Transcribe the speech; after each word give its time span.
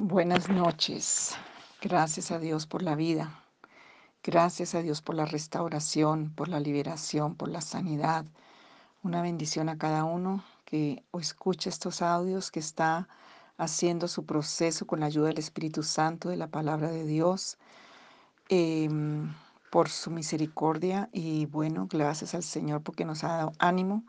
Buenas 0.00 0.48
noches. 0.48 1.34
Gracias 1.82 2.30
a 2.30 2.38
Dios 2.38 2.68
por 2.68 2.84
la 2.84 2.94
vida. 2.94 3.42
Gracias 4.22 4.76
a 4.76 4.80
Dios 4.80 5.02
por 5.02 5.16
la 5.16 5.24
restauración, 5.24 6.32
por 6.36 6.46
la 6.46 6.60
liberación, 6.60 7.34
por 7.34 7.48
la 7.48 7.60
sanidad. 7.60 8.24
Una 9.02 9.22
bendición 9.22 9.68
a 9.68 9.76
cada 9.76 10.04
uno 10.04 10.44
que 10.66 11.02
escucha 11.18 11.68
estos 11.68 12.00
audios, 12.00 12.52
que 12.52 12.60
está 12.60 13.08
haciendo 13.56 14.06
su 14.06 14.24
proceso 14.24 14.86
con 14.86 15.00
la 15.00 15.06
ayuda 15.06 15.26
del 15.26 15.38
Espíritu 15.38 15.82
Santo, 15.82 16.28
de 16.28 16.36
la 16.36 16.46
palabra 16.46 16.92
de 16.92 17.04
Dios, 17.04 17.58
em, 18.50 19.34
por 19.72 19.88
su 19.88 20.12
misericordia. 20.12 21.08
Y 21.12 21.46
bueno, 21.46 21.88
gracias 21.90 22.36
al 22.36 22.44
Señor 22.44 22.82
porque 22.82 23.04
nos 23.04 23.24
ha 23.24 23.38
dado 23.38 23.52
ánimo. 23.58 24.04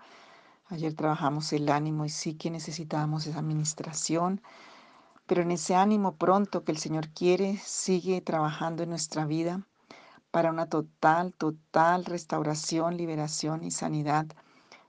Ayer 0.67 0.93
trabajamos 0.93 1.51
el 1.51 1.67
ánimo 1.67 2.05
y 2.05 2.09
sí 2.09 2.35
que 2.35 2.51
necesitábamos 2.51 3.25
esa 3.25 3.39
administración 3.39 4.39
pero 5.29 5.43
en 5.43 5.51
ese 5.51 5.75
ánimo 5.75 6.15
pronto 6.15 6.63
que 6.63 6.71
el 6.71 6.79
Señor 6.79 7.09
quiere, 7.09 7.57
sigue 7.57 8.19
trabajando 8.19 8.81
en 8.81 8.89
nuestra 8.89 9.25
vida 9.27 9.61
para 10.31 10.49
una 10.49 10.65
total, 10.65 11.35
total 11.35 12.05
restauración, 12.05 12.97
liberación 12.97 13.63
y 13.63 13.69
sanidad, 13.69 14.25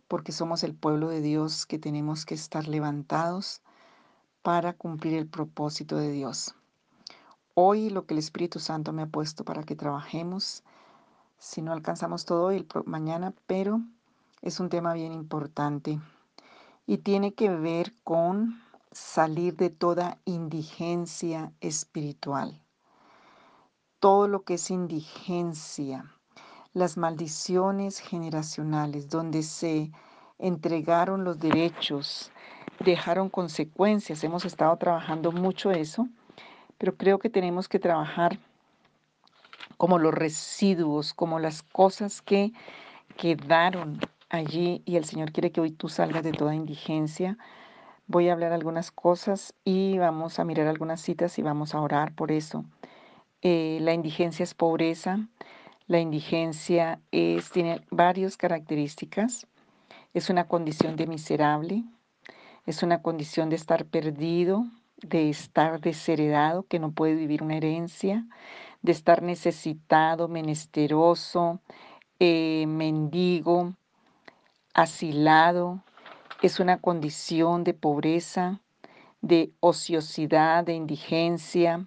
porque 0.08 0.32
somos 0.32 0.64
el 0.64 0.74
pueblo 0.74 1.10
de 1.10 1.20
Dios 1.20 1.66
que 1.66 1.78
tenemos 1.78 2.24
que 2.24 2.32
estar 2.32 2.68
levantados 2.68 3.60
para 4.40 4.72
cumplir 4.72 5.18
el 5.18 5.26
propósito 5.26 5.98
de 5.98 6.10
Dios. 6.10 6.54
Hoy 7.52 7.90
lo 7.90 8.06
que 8.06 8.14
el 8.14 8.18
Espíritu 8.18 8.60
Santo 8.60 8.94
me 8.94 9.02
ha 9.02 9.08
puesto 9.08 9.44
para 9.44 9.62
que 9.62 9.76
trabajemos, 9.76 10.64
si 11.36 11.60
no 11.60 11.70
alcanzamos 11.70 12.24
todo 12.24 12.44
hoy, 12.46 12.66
mañana, 12.86 13.34
pero 13.46 13.82
es 14.40 14.58
un 14.58 14.70
tema 14.70 14.94
bien 14.94 15.12
importante 15.12 16.00
y 16.86 16.96
tiene 16.96 17.34
que 17.34 17.50
ver 17.50 17.92
con 18.04 18.69
salir 18.92 19.56
de 19.56 19.70
toda 19.70 20.18
indigencia 20.24 21.52
espiritual. 21.60 22.60
Todo 24.00 24.28
lo 24.28 24.42
que 24.42 24.54
es 24.54 24.70
indigencia, 24.70 26.12
las 26.72 26.96
maldiciones 26.96 27.98
generacionales, 27.98 29.08
donde 29.08 29.42
se 29.42 29.90
entregaron 30.38 31.24
los 31.24 31.38
derechos, 31.38 32.32
dejaron 32.84 33.28
consecuencias. 33.28 34.24
Hemos 34.24 34.44
estado 34.44 34.76
trabajando 34.76 35.32
mucho 35.32 35.70
eso, 35.70 36.08
pero 36.78 36.96
creo 36.96 37.18
que 37.18 37.30
tenemos 37.30 37.68
que 37.68 37.78
trabajar 37.78 38.38
como 39.76 39.98
los 39.98 40.14
residuos, 40.14 41.14
como 41.14 41.38
las 41.38 41.62
cosas 41.62 42.22
que 42.22 42.52
quedaron 43.16 43.98
allí 44.28 44.82
y 44.84 44.96
el 44.96 45.04
Señor 45.04 45.32
quiere 45.32 45.52
que 45.52 45.60
hoy 45.60 45.70
tú 45.70 45.88
salgas 45.88 46.22
de 46.22 46.32
toda 46.32 46.54
indigencia 46.54 47.38
Voy 48.12 48.28
a 48.28 48.32
hablar 48.32 48.52
algunas 48.52 48.90
cosas 48.90 49.54
y 49.64 49.96
vamos 49.96 50.40
a 50.40 50.44
mirar 50.44 50.66
algunas 50.66 51.00
citas 51.00 51.38
y 51.38 51.42
vamos 51.42 51.76
a 51.76 51.80
orar 51.80 52.12
por 52.12 52.32
eso. 52.32 52.64
Eh, 53.40 53.78
la 53.82 53.94
indigencia 53.94 54.42
es 54.42 54.52
pobreza. 54.52 55.28
La 55.86 56.00
indigencia 56.00 57.00
es, 57.12 57.52
tiene 57.52 57.86
varias 57.92 58.36
características. 58.36 59.46
Es 60.12 60.28
una 60.28 60.48
condición 60.48 60.96
de 60.96 61.06
miserable. 61.06 61.84
Es 62.66 62.82
una 62.82 63.00
condición 63.00 63.48
de 63.48 63.54
estar 63.54 63.84
perdido, 63.84 64.64
de 64.96 65.30
estar 65.30 65.80
desheredado, 65.80 66.64
que 66.64 66.80
no 66.80 66.90
puede 66.90 67.14
vivir 67.14 67.44
una 67.44 67.58
herencia, 67.58 68.26
de 68.82 68.90
estar 68.90 69.22
necesitado, 69.22 70.26
menesteroso, 70.26 71.60
eh, 72.18 72.64
mendigo, 72.66 73.72
asilado, 74.74 75.84
es 76.42 76.60
una 76.60 76.78
condición 76.78 77.64
de 77.64 77.74
pobreza, 77.74 78.60
de 79.20 79.52
ociosidad, 79.60 80.64
de 80.64 80.74
indigencia, 80.74 81.86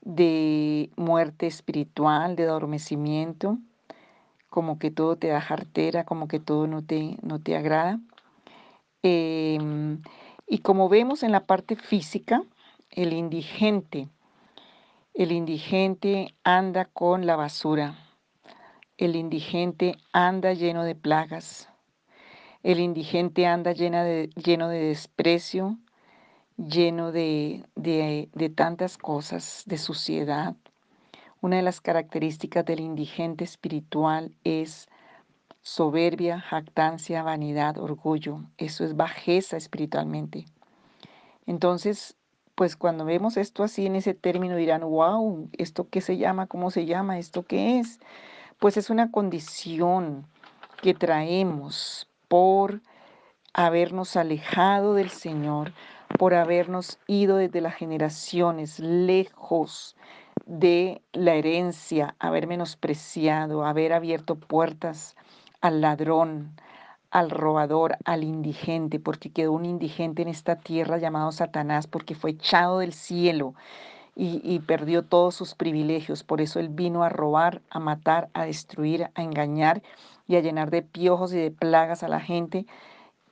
de 0.00 0.90
muerte 0.96 1.46
espiritual, 1.46 2.36
de 2.36 2.44
adormecimiento, 2.44 3.58
como 4.48 4.78
que 4.78 4.90
todo 4.90 5.16
te 5.16 5.28
da 5.28 5.40
jartera, 5.40 6.04
como 6.04 6.28
que 6.28 6.38
todo 6.38 6.66
no 6.66 6.84
te, 6.84 7.16
no 7.22 7.40
te 7.40 7.56
agrada. 7.56 7.98
Em, 9.02 10.02
y 10.46 10.58
como 10.58 10.88
vemos 10.88 11.22
en 11.22 11.32
la 11.32 11.46
parte 11.46 11.76
física, 11.76 12.42
el 12.90 13.12
indigente, 13.12 14.08
el 15.14 15.32
indigente 15.32 16.34
anda 16.44 16.84
con 16.84 17.26
la 17.26 17.36
basura, 17.36 17.96
el 18.98 19.16
indigente 19.16 19.96
anda 20.12 20.52
lleno 20.52 20.84
de 20.84 20.94
plagas, 20.94 21.71
el 22.62 22.78
indigente 22.80 23.46
anda 23.46 23.72
lleno 23.72 24.04
de 24.04 24.78
desprecio, 24.78 25.78
lleno 26.56 27.12
de, 27.12 27.64
de, 27.74 28.52
tantas 28.54 28.98
cosas, 28.98 29.62
de 29.66 29.78
suciedad. 29.78 30.54
Una 31.40 31.56
de 31.56 31.62
las 31.62 31.80
características 31.80 32.64
del 32.64 32.80
indigente 32.80 33.42
espiritual 33.42 34.32
es 34.44 34.88
soberbia, 35.60 36.40
jactancia, 36.40 37.22
vanidad, 37.22 37.78
orgullo. 37.78 38.44
Eso 38.58 38.84
es 38.84 38.94
bajeza 38.94 39.56
espiritualmente. 39.56 40.44
Entonces, 41.46 42.16
pues 42.54 42.76
cuando 42.76 43.04
vemos 43.04 43.36
esto 43.36 43.64
así 43.64 43.86
en 43.86 43.96
ese 43.96 44.14
término 44.14 44.54
dirán, 44.54 44.82
wow, 44.82 45.48
¿esto 45.58 45.88
qué 45.88 46.00
se 46.00 46.16
llama? 46.16 46.46
¿Cómo 46.46 46.70
se 46.70 46.86
llama? 46.86 47.18
¿Esto 47.18 47.42
qué 47.42 47.80
es? 47.80 47.98
Pues 48.60 48.76
es 48.76 48.90
una 48.90 49.10
condición 49.10 50.28
que 50.80 50.94
traemos 50.94 52.08
por 52.32 52.80
habernos 53.52 54.16
alejado 54.16 54.94
del 54.94 55.10
Señor, 55.10 55.74
por 56.18 56.32
habernos 56.32 56.98
ido 57.06 57.36
desde 57.36 57.60
las 57.60 57.74
generaciones 57.74 58.78
lejos 58.78 59.96
de 60.46 61.02
la 61.12 61.34
herencia, 61.34 62.16
haber 62.18 62.46
menospreciado, 62.46 63.66
haber 63.66 63.92
abierto 63.92 64.36
puertas 64.36 65.14
al 65.60 65.82
ladrón, 65.82 66.58
al 67.10 67.28
robador, 67.28 67.98
al 68.06 68.24
indigente, 68.24 68.98
porque 68.98 69.30
quedó 69.30 69.52
un 69.52 69.66
indigente 69.66 70.22
en 70.22 70.28
esta 70.28 70.56
tierra 70.56 70.96
llamado 70.96 71.32
Satanás, 71.32 71.86
porque 71.86 72.14
fue 72.14 72.30
echado 72.30 72.78
del 72.78 72.94
cielo 72.94 73.52
y, 74.16 74.40
y, 74.42 74.60
perdió 74.60 75.02
todos 75.02 75.34
sus 75.34 75.54
privilegios. 75.54 76.24
Por 76.24 76.40
eso 76.40 76.60
él 76.60 76.70
vino 76.70 77.04
a 77.04 77.10
robar, 77.10 77.60
a 77.68 77.78
matar, 77.78 78.30
a 78.32 78.46
destruir, 78.46 79.10
a 79.14 79.22
engañar 79.22 79.82
y 80.32 80.36
a 80.36 80.40
llenar 80.40 80.70
de 80.70 80.82
piojos 80.82 81.32
y 81.34 81.36
de 81.36 81.50
plagas 81.50 82.02
a 82.02 82.08
la 82.08 82.20
gente 82.20 82.66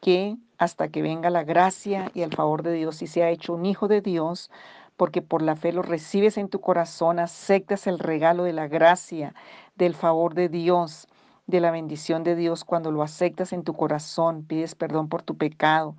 que 0.01 0.37
hasta 0.59 0.89
que 0.89 1.01
venga 1.01 1.31
la 1.31 1.45
gracia 1.45 2.11
y 2.15 2.21
el 2.21 2.35
favor 2.35 2.63
de 2.63 2.73
Dios 2.75 3.01
y 3.01 3.07
sea 3.07 3.31
hecho 3.31 3.55
un 3.55 3.65
hijo 3.65 3.89
de 3.89 4.03
Dios, 4.03 4.51
porque 4.99 5.23
por 5.23 5.41
la 5.41 5.57
fe 5.57 5.73
lo 5.73 5.81
recibes 5.81 6.37
en 6.37 6.51
tu 6.51 6.61
corazón, 6.61 7.19
aceptas 7.19 7.87
el 7.87 7.99
regalo 7.99 8.45
de 8.45 8.53
la 8.53 8.69
gracia, 8.69 9.35
del 9.77 9.95
favor 9.95 10.35
de 10.35 10.51
Dios, 10.51 11.09
de 11.47 11.61
la 11.61 11.71
bendición 11.71 12.23
de 12.23 12.37
Dios, 12.37 12.65
cuando 12.65 12.91
lo 12.91 13.03
aceptas 13.03 13.55
en 13.55 13.65
tu 13.65 13.73
corazón, 13.73 14.45
pides 14.45 14.75
perdón 14.75 15.09
por 15.09 15.23
tu 15.23 15.39
pecado, 15.39 15.97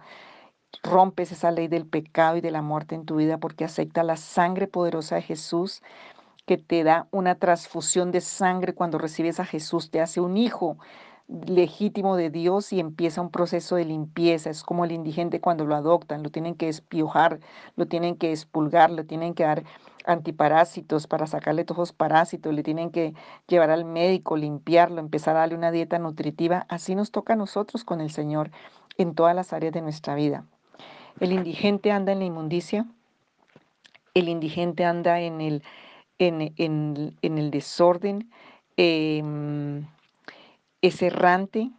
rompes 0.84 1.32
esa 1.32 1.50
ley 1.50 1.68
del 1.68 1.88
pecado 1.88 2.38
y 2.38 2.42
de 2.42 2.52
la 2.52 2.62
muerte 2.62 2.94
en 2.94 3.06
tu 3.06 3.16
vida 3.16 3.40
porque 3.40 3.66
acepta 3.66 4.04
la 4.04 4.18
sangre 4.18 4.68
poderosa 4.68 5.16
de 5.16 5.24
Jesús 5.24 5.82
que 6.52 6.58
te 6.58 6.84
da 6.84 7.08
una 7.12 7.36
transfusión 7.36 8.12
de 8.12 8.20
sangre 8.20 8.74
cuando 8.74 8.98
recibes 8.98 9.40
a 9.40 9.46
Jesús, 9.46 9.90
te 9.90 10.02
hace 10.02 10.20
un 10.20 10.36
hijo 10.36 10.78
legítimo 11.30 12.18
de 12.18 12.30
Dios 12.30 12.74
y 12.74 12.82
empieza 12.82 13.22
un 13.22 13.32
proceso 13.32 13.78
de 13.78 13.86
limpieza. 13.86 14.50
Es 14.50 14.62
como 14.62 14.84
el 14.84 14.92
indigente 14.92 15.40
cuando 15.40 15.64
lo 15.64 15.76
adoptan, 15.76 16.24
lo 16.24 16.30
tienen 16.30 16.56
que 16.56 16.68
espiojar, 16.68 17.40
lo 17.78 17.86
tienen 17.86 18.18
que 18.18 18.32
expulgar, 18.32 18.92
le 18.92 19.06
tienen 19.06 19.34
que 19.34 19.46
dar 19.46 19.64
antiparásitos 20.04 21.08
para 21.08 21.26
sacarle 21.26 21.64
todos 21.64 21.78
los 21.78 21.94
parásitos, 21.94 22.54
le 22.54 22.64
tienen 22.64 22.92
que 22.92 23.14
llevar 23.48 23.70
al 23.70 23.86
médico, 23.86 24.36
limpiarlo, 24.36 25.00
empezar 25.00 25.38
a 25.38 25.40
darle 25.40 25.56
una 25.56 25.72
dieta 25.72 26.00
nutritiva. 26.00 26.66
Así 26.68 26.96
nos 26.96 27.12
toca 27.12 27.32
a 27.32 27.38
nosotros 27.38 27.86
con 27.86 28.02
el 28.02 28.12
Señor 28.12 28.52
en 28.98 29.16
todas 29.16 29.34
las 29.34 29.54
áreas 29.54 29.72
de 29.72 29.82
nuestra 29.82 30.16
vida. 30.16 30.44
El 31.22 31.32
indigente 31.32 31.94
anda 31.94 32.12
en 32.12 32.20
la 32.20 32.26
inmundicia, 32.26 32.88
el 34.14 34.28
indigente 34.28 34.84
anda 34.84 35.22
en 35.22 35.40
el 35.40 35.64
en, 36.28 37.16
el 37.22 37.52
desorden, 37.52 38.30
em, 38.78 39.88
es 40.82 41.02
errante, 41.02 41.72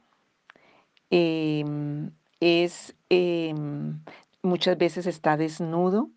em, 1.10 2.10
es 2.40 2.96
em, 3.08 4.00
muchas 4.42 4.76
veces 4.78 5.06
está 5.06 5.36
desnudo, 5.36 6.10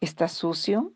está 0.00 0.28
sucio 0.28 0.92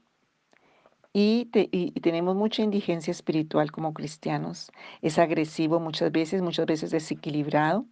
y, 1.12 1.48
y, 1.52 1.90
tenemos 2.00 2.36
mucha 2.36 2.62
indigencia 2.62 3.10
espiritual 3.10 3.70
como 3.72 3.92
cristianos. 3.94 4.70
Es 5.02 5.18
agresivo 5.18 5.80
muchas 5.80 6.12
veces, 6.12 6.42
muchas 6.42 6.66
veces 6.66 6.90
desequilibrado 6.90 7.86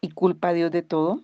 y 0.00 0.10
culpa 0.10 0.48
a 0.48 0.52
Dios 0.52 0.70
de 0.70 0.82
todo. 0.82 1.22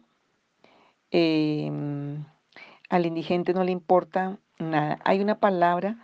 al 2.89 3.07
indigente 3.07 3.55
no 3.55 3.65
le 3.65 3.73
importa 3.73 4.39
nada. 4.61 4.99
Hay 5.05 5.21
una 5.21 5.39
palabra 5.39 5.99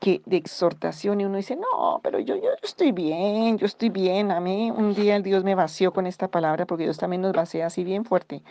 que 0.00 0.22
de 0.26 0.36
exhortación 0.38 1.20
y 1.20 1.24
uno 1.26 1.36
dice, 1.38 1.56
no, 1.56 2.00
pero 2.02 2.18
yo, 2.20 2.36
yo 2.36 2.50
estoy 2.62 2.92
bien, 2.92 3.58
yo 3.58 3.66
estoy 3.66 3.90
bien. 3.90 4.30
A 4.32 4.40
mí 4.40 4.70
un 4.70 4.94
día 4.94 5.16
el 5.16 5.22
Dios 5.22 5.44
me 5.44 5.54
vació 5.54 5.92
con 5.92 6.06
esta 6.06 6.28
palabra 6.28 6.66
porque 6.66 6.84
Dios 6.84 6.98
también 6.98 7.22
nos 7.22 7.34
vacía 7.34 7.66
así 7.66 7.84
bien 7.84 8.04
fuerte. 8.04 8.42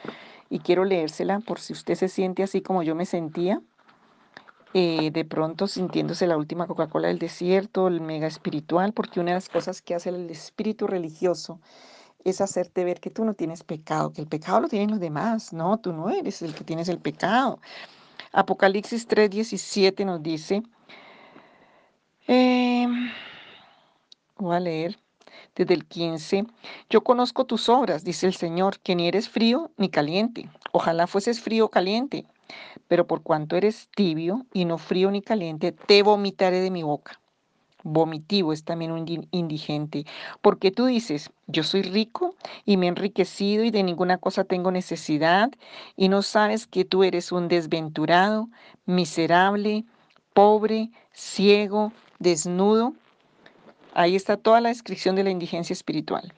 Y 0.49 0.59
quiero 0.61 0.85
leérsela 0.85 1.41
por 1.41 1.59
si 1.59 1.73
usted 1.73 1.95
se 1.95 2.09
siente 2.09 2.43
así 2.43 2.61
como 2.61 2.83
yo 2.83 2.95
me 2.95 3.05
sentía. 3.05 3.61
eh, 4.73 5.11
de 5.11 5.25
pronto 5.25 5.67
sintiéndose 5.67 6.27
la 6.27 6.37
última 6.37 6.67
Coca-Cola 6.67 7.07
del 7.09 7.19
desierto, 7.19 7.87
el 7.87 8.01
mega 8.01 8.27
espiritual, 8.27 8.93
porque 8.93 9.19
una 9.19 9.31
de 9.31 9.35
las 9.35 9.49
cosas 9.49 9.81
que 9.81 9.93
hace 9.95 10.09
el 10.09 10.29
espíritu 10.29 10.87
religioso 10.87 11.59
es 12.23 12.41
hacerte 12.41 12.83
ver 12.85 12.99
que 13.01 13.11
tú 13.11 13.25
no 13.25 13.33
tienes 13.35 13.63
pecado, 13.63 14.13
que 14.13 14.21
el 14.21 14.27
pecado 14.27 14.61
lo 14.61 14.69
tienen 14.69 14.91
los 14.91 14.99
demás, 14.99 15.53
no, 15.53 15.79
tú 15.79 15.93
no 15.93 16.09
eres 16.09 16.41
el 16.41 16.55
que 16.55 16.63
tienes 16.63 16.89
el 16.89 16.99
pecado. 16.99 17.59
Apocalipsis 18.33 19.07
3:17 19.07 20.05
nos 20.05 20.21
dice, 20.23 20.63
em, 22.27 23.11
voy 24.37 24.55
a 24.55 24.59
leer 24.59 24.97
desde 25.55 25.75
el 25.75 25.85
15, 25.85 26.45
yo 26.89 27.01
conozco 27.01 27.45
tus 27.45 27.69
obras, 27.69 28.03
dice 28.03 28.25
el 28.25 28.33
Señor, 28.33 28.79
que 28.79 28.95
ni 28.95 29.07
eres 29.07 29.29
frío 29.29 29.69
ni 29.77 29.89
caliente. 29.89 30.49
Ojalá 30.71 31.05
fueses 31.05 31.41
frío 31.41 31.65
o 31.65 31.69
caliente, 31.69 32.25
pero 32.87 33.05
por 33.05 33.21
cuanto 33.21 33.55
eres 33.55 33.87
tibio 33.95 34.47
y 34.51 34.65
no 34.65 34.79
frío 34.79 35.11
ni 35.11 35.21
caliente, 35.21 35.71
te 35.71 36.01
vomitaré 36.01 36.59
de 36.59 36.71
mi 36.71 36.81
boca. 36.81 37.19
Vomitivo 37.83 38.53
es 38.53 38.63
también 38.63 38.91
un 38.91 39.27
indigente, 39.31 40.05
porque 40.41 40.71
tú 40.71 40.85
dices, 40.85 41.29
yo 41.47 41.63
soy 41.63 41.81
rico 41.81 42.35
y 42.65 42.77
me 42.77 42.85
he 42.85 42.89
enriquecido 42.89 43.65
y 43.65 43.71
de 43.71 43.83
ninguna 43.83 44.17
cosa 44.17 44.45
tengo 44.45 44.71
necesidad, 44.71 45.51
y 45.97 46.07
no 46.07 46.21
sabes 46.21 46.65
que 46.65 46.85
tú 46.85 47.03
eres 47.03 47.33
un 47.33 47.49
desventurado, 47.49 48.47
miserable, 48.85 49.83
pobre, 50.33 50.91
ciego, 51.11 51.91
desnudo. 52.19 52.93
Ahí 53.93 54.15
está 54.15 54.37
toda 54.37 54.61
la 54.61 54.69
descripción 54.69 55.15
de 55.15 55.25
la 55.25 55.29
indigencia 55.29 55.73
espiritual. 55.73 56.33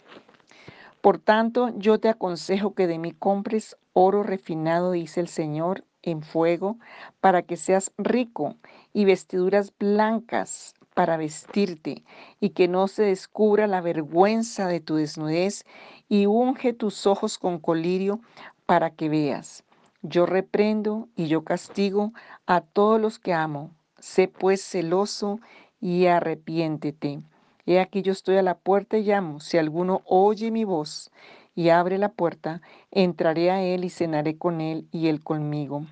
Por 1.01 1.19
tanto, 1.19 1.69
yo 1.77 1.99
te 1.99 2.09
aconsejo 2.09 2.73
que 2.73 2.87
de 2.87 2.97
mí 2.97 3.11
compres 3.11 3.77
oro 3.93 4.23
refinado, 4.23 4.91
dice 4.91 5.21
el 5.21 5.27
Señor, 5.27 5.85
en 6.01 6.23
fuego, 6.23 6.77
para 7.21 7.43
que 7.43 7.55
seas 7.55 7.91
rico, 7.97 8.55
y 8.93 9.05
vestiduras 9.05 9.71
blancas 9.77 10.73
para 10.95 11.17
vestirte, 11.17 12.03
y 12.39 12.49
que 12.51 12.67
no 12.67 12.87
se 12.87 13.03
descubra 13.03 13.67
la 13.67 13.81
vergüenza 13.81 14.67
de 14.67 14.79
tu 14.79 14.95
desnudez, 14.95 15.65
y 16.09 16.25
unge 16.25 16.73
tus 16.73 17.05
ojos 17.05 17.37
con 17.37 17.59
colirio 17.59 18.21
para 18.65 18.89
que 18.89 19.09
veas. 19.09 19.63
Yo 20.01 20.25
reprendo 20.25 21.07
y 21.15 21.27
yo 21.27 21.43
castigo 21.43 22.13
a 22.47 22.61
todos 22.61 22.99
los 22.99 23.19
que 23.19 23.33
amo. 23.33 23.71
Sé 23.99 24.27
pues 24.27 24.63
celoso 24.63 25.39
y 25.81 26.05
arrepiéntete. 26.05 27.21
He 27.65 27.79
aquí 27.79 28.03
yo 28.03 28.11
estoy 28.11 28.37
a 28.37 28.43
la 28.43 28.57
puerta 28.57 28.97
y 28.97 29.03
llamo. 29.03 29.39
Si 29.39 29.57
alguno 29.57 30.01
oye 30.05 30.51
mi 30.51 30.63
voz 30.63 31.11
y 31.55 31.69
abre 31.69 31.97
la 31.97 32.09
puerta, 32.09 32.61
entraré 32.91 33.49
a 33.49 33.63
él 33.63 33.83
y 33.83 33.89
cenaré 33.89 34.37
con 34.37 34.61
él 34.61 34.87
y 34.91 35.07
él 35.07 35.23
conmigo. 35.23 35.85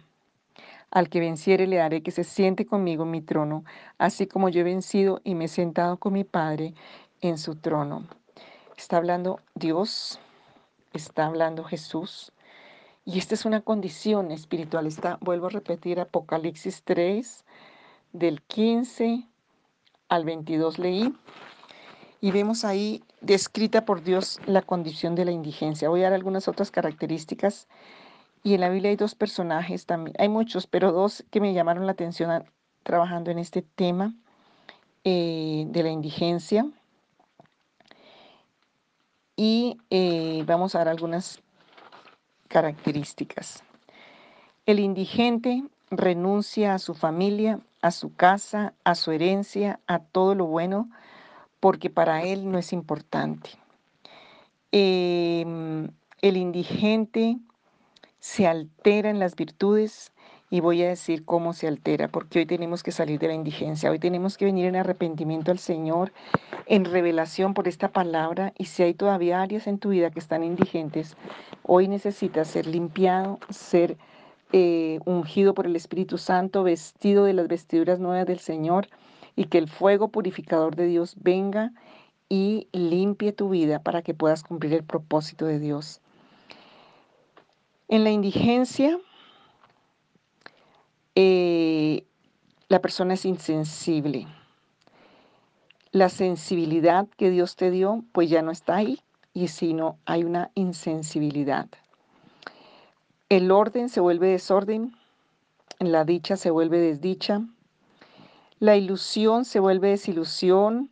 Al 0.93 1.09
que 1.09 1.19
venciere 1.19 1.65
le 1.65 1.81
haré 1.81 2.03
que 2.03 2.11
se 2.11 2.23
siente 2.23 2.67
conmigo 2.67 3.01
en 3.01 3.09
mi 3.09 3.21
trono, 3.21 3.65
así 3.97 4.27
como 4.27 4.47
yo 4.49 4.61
he 4.61 4.63
vencido 4.63 5.21
y 5.23 5.33
me 5.33 5.45
he 5.45 5.47
sentado 5.47 5.97
con 5.97 6.13
mi 6.13 6.23
Padre 6.23 6.75
en 7.19 7.39
su 7.39 7.55
trono. 7.55 8.05
Está 8.77 8.97
hablando 8.97 9.39
Dios, 9.55 10.19
está 10.93 11.25
hablando 11.25 11.63
Jesús. 11.63 12.31
Y 13.05 13.17
esta 13.17 13.33
es 13.33 13.43
una 13.45 13.61
condición 13.61 14.29
espiritual. 14.29 14.85
Está, 14.85 15.17
vuelvo 15.19 15.47
a 15.47 15.49
repetir, 15.49 15.99
Apocalipsis 15.99 16.83
3, 16.83 17.43
del 18.11 18.43
15 18.43 19.27
al 20.09 20.25
22 20.25 20.77
leí. 20.77 21.11
Y 22.21 22.29
vemos 22.29 22.65
ahí 22.65 23.03
descrita 23.19 23.83
por 23.83 24.03
Dios 24.03 24.39
la 24.45 24.61
condición 24.61 25.15
de 25.15 25.25
la 25.25 25.31
indigencia. 25.31 25.89
Voy 25.89 26.01
a 26.01 26.03
dar 26.03 26.13
algunas 26.13 26.47
otras 26.47 26.69
características. 26.69 27.67
Y 28.43 28.53
en 28.53 28.61
la 28.61 28.69
Biblia 28.69 28.89
hay 28.89 28.97
dos 28.97 29.15
personajes 29.15 29.85
también, 29.85 30.15
hay 30.19 30.27
muchos, 30.27 30.67
pero 30.67 30.91
dos 30.91 31.23
que 31.31 31.39
me 31.39 31.53
llamaron 31.53 31.85
la 31.85 31.93
atención 31.93 32.43
trabajando 32.83 33.31
en 33.31 33.39
este 33.39 33.61
tema 33.61 34.13
eh, 35.05 35.65
de 35.67 35.83
la 35.83 35.89
indigencia. 35.89 36.65
Y 39.37 39.77
eh, 39.89 40.43
vamos 40.45 40.75
a 40.75 40.79
dar 40.79 40.89
algunas 40.89 41.41
características. 42.49 43.63
El 44.65 44.79
indigente 44.79 45.63
renuncia 45.89 46.73
a 46.73 46.79
su 46.79 46.93
familia, 46.93 47.59
a 47.81 47.91
su 47.91 48.13
casa, 48.13 48.73
a 48.83 48.95
su 48.95 49.11
herencia, 49.11 49.79
a 49.87 49.99
todo 49.99 50.35
lo 50.35 50.45
bueno 50.45 50.89
porque 51.59 51.89
para 51.89 52.23
él 52.23 52.51
no 52.51 52.57
es 52.57 52.73
importante. 52.73 53.51
Em, 54.71 55.89
el 56.21 56.37
indigente 56.37 57.37
se 58.23 58.47
altera 58.47 59.09
en 59.09 59.19
las 59.19 59.35
virtudes 59.35 60.13
y 60.49 60.61
voy 60.61 60.81
a 60.81 60.87
decir 60.87 61.25
cómo 61.25 61.51
se 61.51 61.67
altera, 61.67 62.07
porque 62.07 62.39
hoy 62.39 62.45
tenemos 62.45 62.81
que 62.81 62.93
salir 62.93 63.19
de 63.19 63.27
la 63.27 63.33
indigencia, 63.33 63.91
hoy 63.91 63.99
tenemos 63.99 64.37
que 64.37 64.45
venir 64.45 64.65
en 64.65 64.77
arrepentimiento 64.77 65.51
al 65.51 65.59
Señor, 65.59 66.13
en 66.65 66.85
revelación 66.85 67.53
por 67.53 67.67
esta 67.67 67.89
palabra, 67.89 68.53
y 68.57 68.63
si 68.63 68.81
hay 68.81 68.93
todavía 68.93 69.41
áreas 69.41 69.67
en 69.67 69.77
tu 69.77 69.89
vida 69.89 70.09
que 70.09 70.19
están 70.19 70.45
indigentes, 70.45 71.17
hoy 71.63 71.89
necesitas 71.89 72.47
ser 72.47 72.65
limpiado, 72.65 73.39
ser 73.49 73.97
eh, 74.53 75.01
ungido 75.03 75.53
por 75.53 75.65
el 75.65 75.75
Espíritu 75.75 76.17
Santo, 76.17 76.63
vestido 76.63 77.25
de 77.25 77.33
las 77.33 77.49
vestiduras 77.49 77.99
nuevas 77.99 78.25
del 78.25 78.39
Señor 78.39 78.87
y 79.35 79.47
que 79.47 79.57
el 79.57 79.67
fuego 79.67 80.07
purificador 80.07 80.77
de 80.77 80.85
Dios 80.85 81.17
venga 81.19 81.73
y 82.29 82.69
limpie 82.71 83.33
tu 83.33 83.49
vida 83.49 83.83
para 83.83 84.01
que 84.01 84.13
puedas 84.13 84.43
cumplir 84.43 84.75
el 84.75 84.85
propósito 84.85 85.45
de 85.45 85.59
Dios. 85.59 85.99
En 87.87 88.03
la 88.03 88.11
indigencia, 88.11 88.99
eh, 91.15 92.05
la 92.69 92.81
persona 92.81 93.13
es 93.13 93.25
insensible. 93.25 94.27
La 95.91 96.09
sensibilidad 96.09 97.07
que 97.17 97.29
Dios 97.29 97.55
te 97.55 97.69
dio, 97.69 98.03
pues 98.13 98.29
ya 98.29 98.41
no 98.41 98.51
está 98.51 98.77
ahí, 98.77 98.99
y 99.33 99.47
si 99.47 99.73
no, 99.73 99.97
hay 100.05 100.23
una 100.23 100.51
insensibilidad. 100.55 101.67
El 103.29 103.51
orden 103.51 103.89
se 103.89 103.99
vuelve 103.99 104.29
desorden, 104.29 104.95
la 105.79 106.03
dicha 106.05 106.35
se 106.35 106.51
vuelve 106.51 106.79
desdicha, 106.79 107.41
la 108.59 108.75
ilusión 108.75 109.45
se 109.45 109.59
vuelve 109.59 109.89
desilusión, 109.89 110.89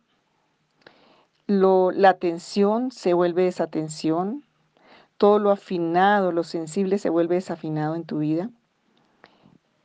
la 1.46 2.08
atención 2.08 2.90
se 2.90 3.14
vuelve 3.14 3.44
desatención, 3.44 4.44
todo 5.22 5.38
lo 5.38 5.52
afinado, 5.52 6.32
lo 6.32 6.42
sensible 6.42 6.98
se 6.98 7.08
vuelve 7.08 7.36
desafinado 7.36 7.94
en 7.94 8.02
tu 8.02 8.18
vida. 8.18 8.50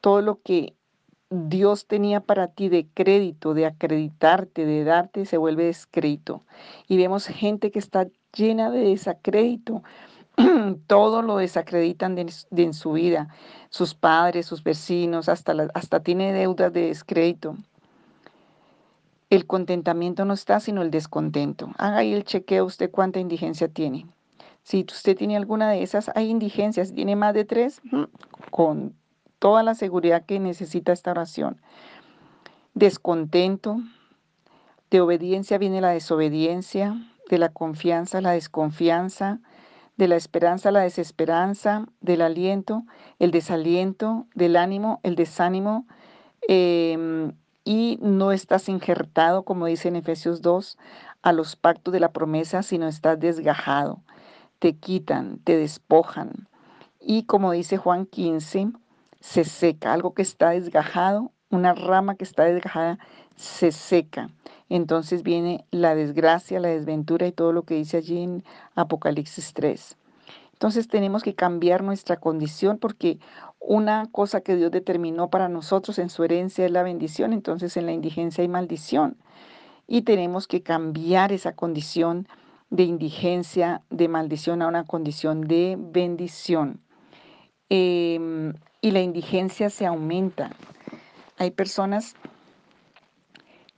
Todo 0.01 0.23
lo 0.23 0.41
que 0.41 0.73
Dios 1.29 1.85
tenía 1.85 2.21
para 2.21 2.47
ti 2.47 2.69
de 2.69 2.87
crédito, 2.91 3.53
de 3.53 3.67
acreditarte, 3.67 4.65
de 4.65 4.83
darte, 4.83 5.27
se 5.27 5.37
vuelve 5.37 5.65
descrédito. 5.65 6.41
Y 6.87 6.97
vemos 6.97 7.27
gente 7.27 7.69
que 7.69 7.77
está 7.77 8.07
llena 8.35 8.71
de 8.71 8.79
desacrédito. 8.79 9.83
todo 10.87 11.21
lo 11.21 11.37
desacreditan 11.37 12.17
en 12.17 12.73
su 12.73 12.93
vida. 12.93 13.27
Sus 13.69 13.93
padres, 13.93 14.47
sus 14.47 14.63
vecinos, 14.63 15.29
hasta, 15.29 15.53
hasta 15.75 15.99
tiene 15.99 16.33
deudas 16.33 16.73
de 16.73 16.87
descrédito. 16.87 17.55
El 19.29 19.45
contentamiento 19.45 20.25
no 20.25 20.33
está, 20.33 20.59
sino 20.59 20.81
el 20.81 20.89
descontento. 20.89 21.69
Haga 21.77 21.97
ahí 21.97 22.11
el 22.11 22.23
chequeo 22.23 22.65
usted 22.65 22.89
cuánta 22.89 23.19
indigencia 23.19 23.67
tiene. 23.67 24.07
Si 24.67 24.85
usted 24.91 25.15
tiene 25.15 25.37
alguna 25.37 25.69
de 25.69 25.81
esas, 25.81 26.11
hay 26.13 26.29
indigencias. 26.29 26.93
tiene 26.93 27.15
más 27.15 27.33
de 27.33 27.45
tres, 27.45 27.79
con 28.51 28.97
toda 29.39 29.63
la 29.63 29.75
seguridad 29.75 30.25
que 30.25 30.41
necesita 30.41 30.91
esta 30.91 31.11
oración. 31.11 31.61
Descontento, 32.73 33.77
de 34.91 34.99
obediencia 34.99 35.57
viene 35.57 35.79
la 35.79 35.91
desobediencia, 35.91 36.97
de 37.29 37.37
la 37.37 37.47
confianza 37.47 38.19
la 38.19 38.31
desconfianza, 38.31 39.39
de 39.95 40.09
la 40.09 40.17
esperanza 40.17 40.69
la 40.71 40.81
desesperanza, 40.81 41.85
del 42.01 42.21
aliento 42.21 42.83
el 43.19 43.31
desaliento, 43.31 44.27
del 44.35 44.57
ánimo 44.57 44.99
el 45.03 45.15
desánimo. 45.15 45.87
Em, 46.45 47.31
y 47.63 47.99
no 48.01 48.33
estás 48.33 48.67
injertado, 48.67 49.43
como 49.43 49.67
dice 49.67 49.87
en 49.87 49.95
Efesios 49.95 50.41
2, 50.41 50.77
a 51.21 51.31
los 51.31 51.55
pactos 51.55 51.93
de 51.93 52.01
la 52.01 52.11
promesa, 52.11 52.63
sino 52.63 52.89
estás 52.89 53.17
desgajado. 53.17 54.01
Te 54.59 54.75
quitan, 54.75 55.39
te 55.43 55.57
despojan. 55.57 56.47
Y 56.99 57.23
como 57.23 57.51
dice 57.51 57.77
Juan 57.77 58.05
15, 58.05 58.71
se 59.19 59.43
seca. 59.43 59.93
Algo 59.93 60.13
que 60.13 60.21
está 60.21 60.51
desgajado, 60.51 61.31
una 61.49 61.73
rama 61.73 62.15
que 62.15 62.23
está 62.23 62.43
desgajada, 62.45 62.99
se 63.35 63.71
seca. 63.71 64.29
Entonces 64.69 65.23
viene 65.23 65.65
la 65.71 65.95
desgracia, 65.95 66.59
la 66.59 66.69
desventura 66.69 67.27
y 67.27 67.31
todo 67.31 67.53
lo 67.53 67.63
que 67.63 67.75
dice 67.75 67.97
allí 67.97 68.21
en 68.21 68.43
Apocalipsis 68.75 69.53
3. 69.53 69.97
Entonces 70.53 70.87
tenemos 70.87 71.21
que 71.21 71.35
cambiar 71.35 71.83
nuestra 71.83 72.17
condición 72.17 72.79
porque 72.79 73.19
una 73.59 74.07
cosa 74.11 74.41
que 74.41 74.55
Dios 74.55 74.71
determinó 74.71 75.29
para 75.29 75.49
nosotros 75.49 75.99
en 75.99 76.09
su 76.09 76.23
herencia 76.23 76.65
es 76.65 76.71
la 76.71 76.83
bendición, 76.83 77.31
entonces 77.31 77.77
en 77.77 77.85
la 77.85 77.91
indigencia 77.91 78.41
hay 78.41 78.47
maldición. 78.47 79.17
Y 79.87 80.01
tenemos 80.01 80.47
que 80.47 80.63
cambiar 80.63 81.31
esa 81.31 81.53
condición 81.53 82.27
de 82.69 82.83
indigencia, 82.83 83.81
de 83.89 84.07
maldición 84.07 84.61
a 84.61 84.67
una 84.67 84.83
condición 84.83 85.41
de 85.41 85.77
bendición. 85.79 86.81
Em, 87.69 88.53
y 88.81 88.91
la 88.91 89.01
indigencia 89.01 89.69
se 89.69 89.85
aumenta. 89.85 90.51
Hay 91.37 91.51
personas 91.51 92.15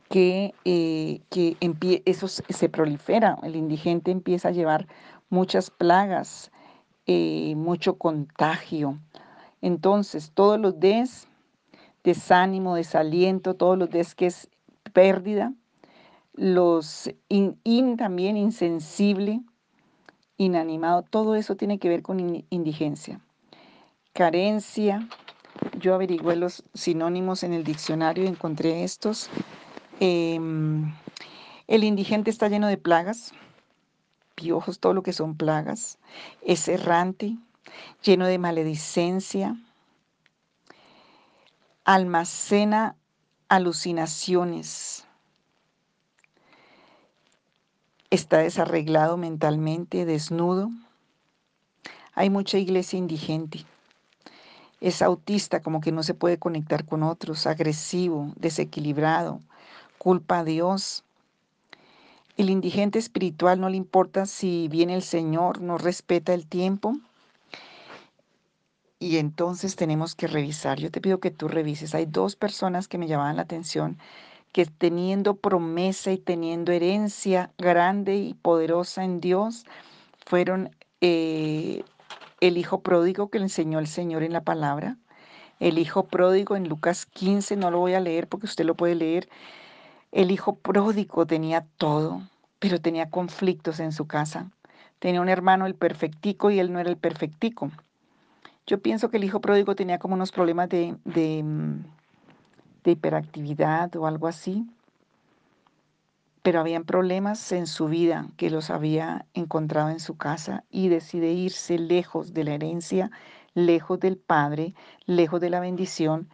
que, 0.10 0.54
eh, 0.66 1.22
que 1.30 1.58
eso 2.06 2.28
se 2.28 2.70
prolifera, 2.70 3.38
el 3.44 3.56
indigente 3.56 4.12
empieza 4.12 4.50
a 4.50 4.52
llevar 4.52 4.88
muchas 5.30 5.70
plagas, 5.70 6.52
eh, 7.06 7.54
mucho 7.56 7.98
contagio. 7.98 9.00
Entonces, 9.62 10.32
todos 10.34 10.60
los 10.60 10.80
des, 10.80 11.28
desánimo, 12.04 12.76
desaliento, 12.76 13.56
todos 13.56 13.78
los 13.78 13.90
des 13.90 14.16
que 14.16 14.28
es 14.28 14.50
pérdida, 14.94 15.54
los 16.40 17.12
in, 17.28 17.98
también 17.98 18.38
insensible, 18.38 19.42
inanimado, 20.38 21.02
todo 21.02 21.36
eso 21.36 21.58
tiene 21.58 21.80
que 21.80 21.90
ver 21.90 22.02
con 22.02 22.46
indigencia. 22.50 23.20
Carencia, 24.14 25.06
yo 25.78 25.94
averigué 25.94 26.38
los 26.38 26.64
sinónimos 26.74 27.44
en 27.44 27.52
el 27.52 27.66
diccionario 27.66 28.24
y 28.24 28.28
encontré 28.28 28.86
estos. 28.86 29.30
Em, 30.00 30.94
el 31.68 31.84
indigente 31.84 32.30
está 32.30 32.48
lleno 32.48 32.68
de 32.68 32.78
plagas, 32.78 33.34
piojos, 34.36 34.80
todo 34.80 34.94
lo 34.94 35.04
que 35.04 35.12
son 35.12 35.36
plagas. 35.36 35.98
Es 36.42 36.70
errante, 36.70 37.36
lleno 38.02 38.26
de 38.26 38.38
maledicencia. 38.38 39.58
Almacena 41.84 42.96
alucinaciones. 43.50 45.06
Está 48.10 48.40
desarreglado 48.40 49.18
mentalmente, 49.18 50.06
desnudo. 50.06 50.72
Hay 52.14 52.30
mucha 52.30 52.58
iglesia 52.58 52.98
indigente 52.98 53.66
es 54.82 55.02
autista, 55.02 55.62
como 55.62 55.82
que 55.82 55.92
no 55.92 56.04
se 56.04 56.14
puede 56.14 56.38
conectar 56.38 56.86
con 56.86 57.04
otros, 57.04 57.48
agresivo, 57.48 58.32
desequilibrado, 58.38 59.42
culpa 59.98 60.40
a 60.40 60.44
Dios. 60.44 61.04
El 62.38 62.50
indigente 62.50 63.00
espiritual 63.00 63.60
no 63.60 63.70
le 63.70 63.78
importa 63.78 64.26
si 64.26 64.68
viene 64.70 64.96
el 64.96 65.04
Señor, 65.04 65.62
no 65.62 65.78
respeta 65.78 66.34
el 66.34 66.48
tiempo. 66.48 66.96
Y 69.00 69.18
entonces 69.18 69.76
tenemos 69.76 70.16
que 70.16 70.28
revisar. 70.28 70.80
Yo 70.80 70.92
te 70.92 71.02
pido 71.02 71.20
que 71.20 71.32
tú 71.32 71.48
revises. 71.48 71.96
Hay 71.96 72.06
dos 72.06 72.36
personas 72.36 72.88
que 72.88 72.98
me 72.98 73.08
llamaban 73.08 73.38
la 73.38 73.44
atención 73.44 73.98
que 74.52 74.66
teniendo 74.66 75.36
promesa 75.36 76.12
y 76.12 76.18
teniendo 76.18 76.72
herencia 76.72 77.52
grande 77.58 78.18
y 78.18 78.34
poderosa 78.34 79.04
en 79.04 79.22
Dios, 79.22 79.66
fueron 80.26 80.72
eh, 81.02 81.84
el 82.42 82.58
hijo 82.58 82.82
pródigo 82.82 83.30
que 83.30 83.40
le 83.40 83.46
enseñó 83.46 83.80
el 83.80 83.88
Señor 83.88 84.24
en 84.24 84.34
la 84.34 84.42
palabra. 84.42 84.98
El 85.60 85.78
hijo 85.78 86.06
pródigo 86.08 86.56
en 86.56 86.70
Lucas 86.70 87.06
15, 87.06 87.58
no 87.58 87.70
lo 87.70 87.80
voy 87.80 87.94
a 87.94 88.00
leer 88.00 88.28
porque 88.28 88.46
usted 88.46 88.66
lo 88.66 88.76
puede 88.76 88.96
leer. 88.96 89.30
El 90.12 90.32
hijo 90.32 90.56
pródigo 90.56 91.26
tenía 91.26 91.66
todo, 91.78 92.22
pero 92.60 92.80
tenía 92.80 93.10
conflictos 93.10 93.80
en 93.80 93.92
su 93.92 94.08
casa. 94.08 94.50
Tenía 95.00 95.22
un 95.22 95.30
hermano 95.30 95.66
el 95.66 95.76
perfectico 95.76 96.50
y 96.50 96.60
él 96.60 96.72
no 96.72 96.80
era 96.80 96.90
el 96.90 96.98
perfectico. 96.98 97.72
Yo 98.66 98.82
pienso 98.82 99.10
que 99.10 99.18
el 99.18 99.24
hijo 99.24 99.42
pródigo 99.42 99.76
tenía 99.76 99.98
como 100.00 100.14
unos 100.14 100.32
problemas 100.32 100.70
de, 100.70 100.96
mm, 101.44 101.86
de 102.90 102.94
hiperactividad 102.94 103.96
o 103.96 104.08
algo 104.08 104.28
así 104.28 104.68
pero 106.42 106.62
habían 106.62 106.86
problemas 106.86 107.52
en 107.52 107.68
su 107.68 107.88
vida 107.88 108.28
que 108.38 108.50
los 108.50 108.70
había 108.70 109.26
encontrado 109.34 109.90
en 109.90 110.00
su 110.00 110.18
casa 110.18 110.64
y 110.72 110.88
decide 110.90 111.32
irse 111.32 111.78
lejos 111.78 112.34
de 112.34 112.44
la 112.44 112.54
herencia, 112.54 113.12
lejos 113.54 114.00
del 114.00 114.18
Padre, 114.18 114.74
lejos 115.06 115.42
de 115.42 115.50
la 115.50 115.60
bendición 115.60 116.30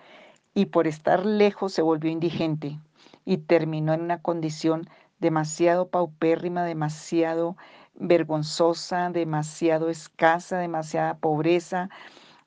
y 0.53 0.67
por 0.67 0.87
estar 0.87 1.25
lejos 1.25 1.73
se 1.73 1.81
volvió 1.81 2.11
indigente 2.11 2.79
y 3.25 3.37
terminó 3.37 3.93
en 3.93 4.01
una 4.01 4.21
condición 4.21 4.87
demasiado 5.19 5.89
paupérrima, 5.89 6.63
demasiado 6.63 7.57
vergonzosa, 7.95 9.09
demasiado 9.09 9.89
escasa, 9.89 10.59
demasiada 10.59 11.17
pobreza, 11.17 11.89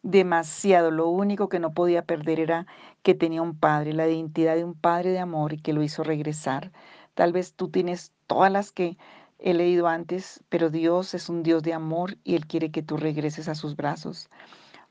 demasiado. 0.02 0.90
Lo 0.90 1.08
único 1.08 1.48
que 1.48 1.58
no 1.58 1.72
podía 1.72 2.02
perder 2.02 2.40
era 2.40 2.66
que 3.02 3.14
tenía 3.14 3.42
un 3.42 3.58
padre, 3.58 3.92
la 3.92 4.08
identidad 4.08 4.56
de 4.56 4.64
un 4.64 4.74
padre 4.74 5.10
de 5.10 5.18
amor 5.18 5.52
y 5.52 5.58
que 5.58 5.72
lo 5.72 5.82
hizo 5.82 6.02
regresar. 6.04 6.72
Tal 7.14 7.32
vez 7.32 7.54
tú 7.54 7.68
tienes 7.68 8.12
todas 8.26 8.52
las 8.52 8.72
que 8.72 8.96
he 9.38 9.54
leído 9.54 9.88
antes, 9.88 10.42
pero 10.48 10.70
Dios 10.70 11.14
es 11.14 11.28
un 11.28 11.42
Dios 11.42 11.62
de 11.62 11.72
amor 11.72 12.16
y 12.24 12.34
Él 12.34 12.46
quiere 12.46 12.70
que 12.70 12.82
tú 12.82 12.96
regreses 12.96 13.48
a 13.48 13.54
sus 13.54 13.76
brazos. 13.76 14.28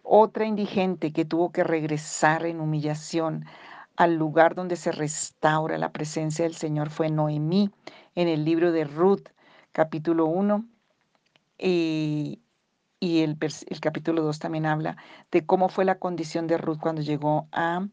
Otra 0.03 0.45
indigente 0.45 1.11
que 1.11 1.25
tuvo 1.25 1.51
que 1.51 1.63
regresar 1.63 2.45
en 2.45 2.61
humillación 2.61 3.45
al 3.97 4.15
lugar 4.15 4.55
donde 4.55 4.75
se 4.75 4.91
restaura 4.91 5.77
la 5.77 5.91
presencia 5.91 6.45
del 6.45 6.55
Señor 6.55 6.89
fue 6.89 7.09
Noemí 7.09 7.71
en 8.15 8.27
el 8.27 8.45
libro 8.45 8.71
de 8.71 8.85
Ruth, 8.85 9.29
capítulo 9.71 10.25
1. 10.27 10.65
Y, 11.59 12.39
el, 13.01 13.37
capítulo 13.79 14.23
2 14.23 14.39
también 14.39 14.65
habla 14.65 14.97
de 15.31 15.45
cómo 15.45 15.69
fue 15.69 15.85
la 15.85 15.99
condición 15.99 16.47
de 16.47 16.57
Ruth 16.57 16.79
cuando 16.79 17.01
llegó 17.01 17.47
a 17.51 17.87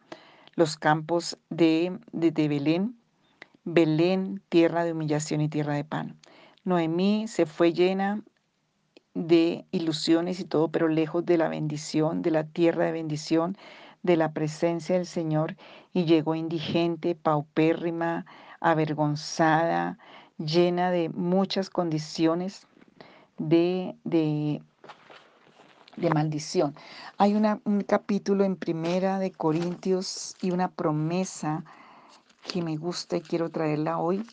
los 0.54 0.76
campos 0.76 1.38
de, 1.50 1.98
de, 2.12 2.30
de 2.30 2.48
Belén 2.48 2.96
Belén, 3.64 4.42
tierra 4.50 4.84
de 4.84 4.92
humillación 4.92 5.40
y 5.40 5.48
tierra 5.48 5.74
de 5.74 5.84
pan. 5.84 6.18
Noemí 6.64 7.26
se 7.28 7.46
fue 7.46 7.72
llena 7.72 8.22
de 9.14 9.64
ilusiones 9.70 10.38
y 10.38 10.44
todo, 10.44 10.68
pero 10.68 10.88
lejos 10.88 11.24
de 11.24 11.38
la 11.38 11.48
bendición, 11.48 12.20
de 12.20 12.30
la 12.30 12.44
tierra 12.44 12.84
de 12.84 12.92
bendición, 12.92 13.56
de 14.02 14.18
la 14.18 14.32
presencia 14.32 14.96
del 14.96 15.06
Señor, 15.06 15.56
y 15.94 16.04
llegó 16.04 16.34
indigente, 16.34 17.14
paupérrima, 17.14 18.26
avergonzada, 18.60 19.98
llena 20.36 20.90
de 20.90 21.08
muchas 21.08 21.70
condiciones 21.70 22.66
de, 23.38 23.96
de, 24.04 24.60
de 25.96 26.10
maldición. 26.10 26.74
Hay 27.18 27.34
un 27.34 27.84
capítulo 27.86 28.44
en 28.44 28.56
Primera 28.56 29.18
de 29.18 29.30
Corintios 29.30 30.34
y 30.40 30.50
una 30.50 30.68
promesa 30.68 31.64
que 32.42 32.62
me 32.62 32.76
gusta 32.76 33.16
y 33.16 33.20
quiero 33.20 33.50
traerla 33.50 33.98
hoy. 33.98 34.26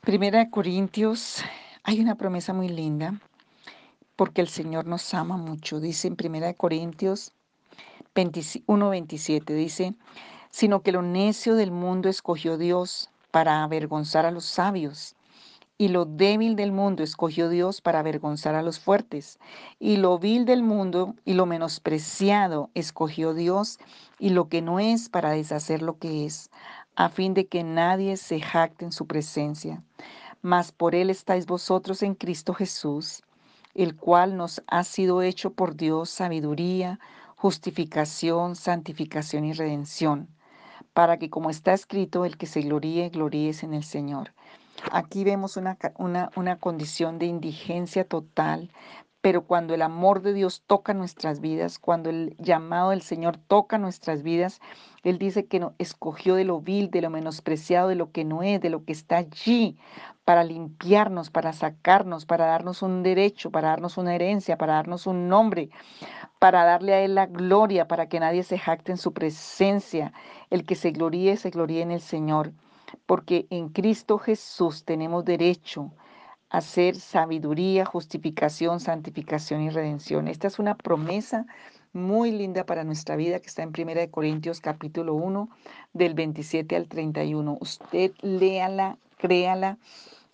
Primera 0.00 0.38
de 0.38 0.50
Corintios, 0.50 1.42
hay 1.82 2.00
una 2.00 2.14
promesa 2.14 2.52
muy 2.52 2.68
linda 2.68 3.20
porque 4.14 4.40
el 4.40 4.48
Señor 4.48 4.86
nos 4.86 5.12
ama 5.14 5.36
mucho. 5.36 5.80
Dice 5.80 6.08
en 6.08 6.16
Primera 6.16 6.46
de 6.46 6.54
Corintios 6.54 7.32
1.27, 8.14 9.44
dice, 9.54 9.94
sino 10.50 10.80
que 10.80 10.92
lo 10.92 11.02
necio 11.02 11.54
del 11.54 11.70
mundo 11.70 12.08
escogió 12.08 12.56
Dios 12.56 13.10
para 13.30 13.62
avergonzar 13.62 14.24
a 14.24 14.30
los 14.30 14.46
sabios 14.46 15.16
y 15.78 15.88
lo 15.88 16.06
débil 16.06 16.56
del 16.56 16.72
mundo 16.72 17.02
escogió 17.02 17.48
Dios 17.50 17.80
para 17.80 17.98
avergonzar 17.98 18.54
a 18.54 18.62
los 18.62 18.78
fuertes. 18.78 19.38
Y 19.78 19.96
lo 19.96 20.18
vil 20.18 20.46
del 20.46 20.62
mundo 20.62 21.14
y 21.24 21.34
lo 21.34 21.44
menospreciado 21.44 22.70
escogió 22.74 23.34
Dios 23.34 23.78
y 24.18 24.30
lo 24.30 24.48
que 24.48 24.62
no 24.62 24.80
es 24.80 25.08
para 25.08 25.30
deshacer 25.30 25.82
lo 25.82 25.98
que 25.98 26.24
es, 26.24 26.50
a 26.94 27.10
fin 27.10 27.34
de 27.34 27.46
que 27.46 27.62
nadie 27.62 28.16
se 28.16 28.40
jacte 28.40 28.86
en 28.86 28.92
su 28.92 29.06
presencia. 29.06 29.82
Mas 30.40 30.72
por 30.72 30.94
él 30.94 31.10
estáis 31.10 31.46
vosotros 31.46 32.02
en 32.02 32.14
Cristo 32.14 32.54
Jesús, 32.54 33.22
el 33.74 33.96
cual 33.96 34.36
nos 34.36 34.62
ha 34.68 34.84
sido 34.84 35.20
hecho 35.20 35.52
por 35.52 35.76
Dios 35.76 36.08
sabiduría, 36.08 36.98
justificación, 37.36 38.56
santificación 38.56 39.44
y 39.44 39.52
redención, 39.52 40.28
para 40.94 41.18
que 41.18 41.28
como 41.28 41.50
está 41.50 41.74
escrito, 41.74 42.24
el 42.24 42.38
que 42.38 42.46
se 42.46 42.62
gloríe, 42.62 43.10
gloríes 43.10 43.62
en 43.62 43.74
el 43.74 43.84
Señor. 43.84 44.32
Aquí 44.92 45.24
vemos 45.24 45.56
una, 45.56 45.78
una, 45.98 46.58
condición 46.58 47.18
de 47.18 47.26
indigencia 47.26 48.04
total, 48.04 48.70
pero 49.20 49.44
cuando 49.44 49.74
el 49.74 49.82
amor 49.82 50.22
de 50.22 50.32
Dios 50.32 50.62
toca 50.66 50.94
nuestras 50.94 51.40
vidas, 51.40 51.78
cuando 51.78 52.10
el 52.10 52.36
llamado 52.38 52.90
del 52.90 53.02
Señor 53.02 53.38
toca 53.38 53.78
nuestras 53.78 54.22
vidas, 54.22 54.60
Él 55.02 55.18
dice 55.18 55.46
que 55.46 55.58
no, 55.58 55.74
escogió 55.78 56.34
de 56.34 56.44
lo 56.44 56.60
vil, 56.60 56.90
de 56.90 57.00
lo 57.00 57.10
menospreciado, 57.10 57.88
de 57.88 57.96
lo 57.96 58.12
que 58.12 58.24
no 58.24 58.42
es, 58.42 58.60
de 58.60 58.70
lo 58.70 58.84
que 58.84 58.92
está 58.92 59.16
allí, 59.16 59.76
para 60.24 60.44
limpiarnos, 60.44 61.30
para 61.30 61.52
sacarnos, 61.52 62.26
para 62.26 62.46
darnos 62.46 62.82
un 62.82 63.02
derecho, 63.02 63.50
para 63.50 63.68
darnos 63.68 63.96
una 63.96 64.14
herencia, 64.14 64.58
para 64.58 64.74
darnos 64.74 65.06
un 65.06 65.28
nombre, 65.28 65.70
para 66.38 66.64
darle 66.64 66.94
a 66.94 67.00
Él 67.00 67.14
la 67.14 67.26
gloria, 67.26 67.88
para 67.88 68.08
que 68.08 68.20
nadie 68.20 68.42
se 68.42 68.58
jacte 68.58 68.92
en 68.92 68.98
su 68.98 69.12
presencia. 69.12 70.12
El 70.50 70.64
que 70.64 70.74
se 70.74 70.90
gloríe, 70.90 71.36
se 71.36 71.50
gloríe 71.50 71.82
en 71.82 71.90
el 71.90 72.00
Señor 72.00 72.52
porque 73.06 73.46
en 73.50 73.68
Cristo 73.68 74.18
Jesús 74.18 74.84
tenemos 74.84 75.24
derecho 75.24 75.92
a 76.50 76.60
ser 76.60 76.96
sabiduría, 76.96 77.84
justificación, 77.84 78.80
santificación 78.80 79.62
y 79.62 79.70
redención. 79.70 80.28
Esta 80.28 80.46
es 80.46 80.58
una 80.58 80.76
promesa 80.76 81.46
muy 81.92 82.30
linda 82.30 82.64
para 82.64 82.84
nuestra 82.84 83.16
vida 83.16 83.40
que 83.40 83.46
está 83.46 83.62
en 83.62 83.72
1 83.76 84.10
Corintios 84.10 84.60
capítulo 84.60 85.14
1 85.14 85.48
del 85.92 86.14
27 86.14 86.76
al 86.76 86.88
31. 86.88 87.58
Usted 87.60 88.12
léala, 88.22 88.98
créala 89.18 89.78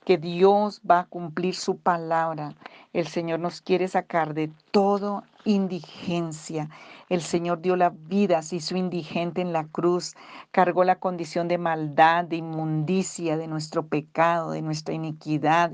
que 0.04 0.18
Dios 0.18 0.80
va 0.88 1.00
a 1.00 1.06
cumplir 1.06 1.54
su 1.54 1.78
palabra, 1.78 2.54
El 2.92 3.06
Señor 3.06 3.40
nos 3.40 3.62
quiere 3.62 3.88
sacar 3.88 4.34
de 4.34 4.50
toda 4.70 5.22
indigencia. 5.46 6.68
El 7.08 7.22
Señor 7.22 7.62
dio 7.62 7.74
la 7.74 7.88
vida, 7.88 8.42
se 8.42 8.56
hizo 8.56 8.76
indigente 8.76 9.40
en 9.40 9.54
la 9.54 9.64
cruz, 9.64 10.14
cargó 10.50 10.84
la 10.84 10.96
condición 10.96 11.48
de 11.48 11.56
maldad, 11.56 12.24
de 12.24 12.36
inmundicia, 12.36 13.38
de 13.38 13.48
nuestro 13.48 13.86
pecado, 13.86 14.50
de 14.50 14.60
nuestra 14.60 14.94
iniquidad, 14.94 15.72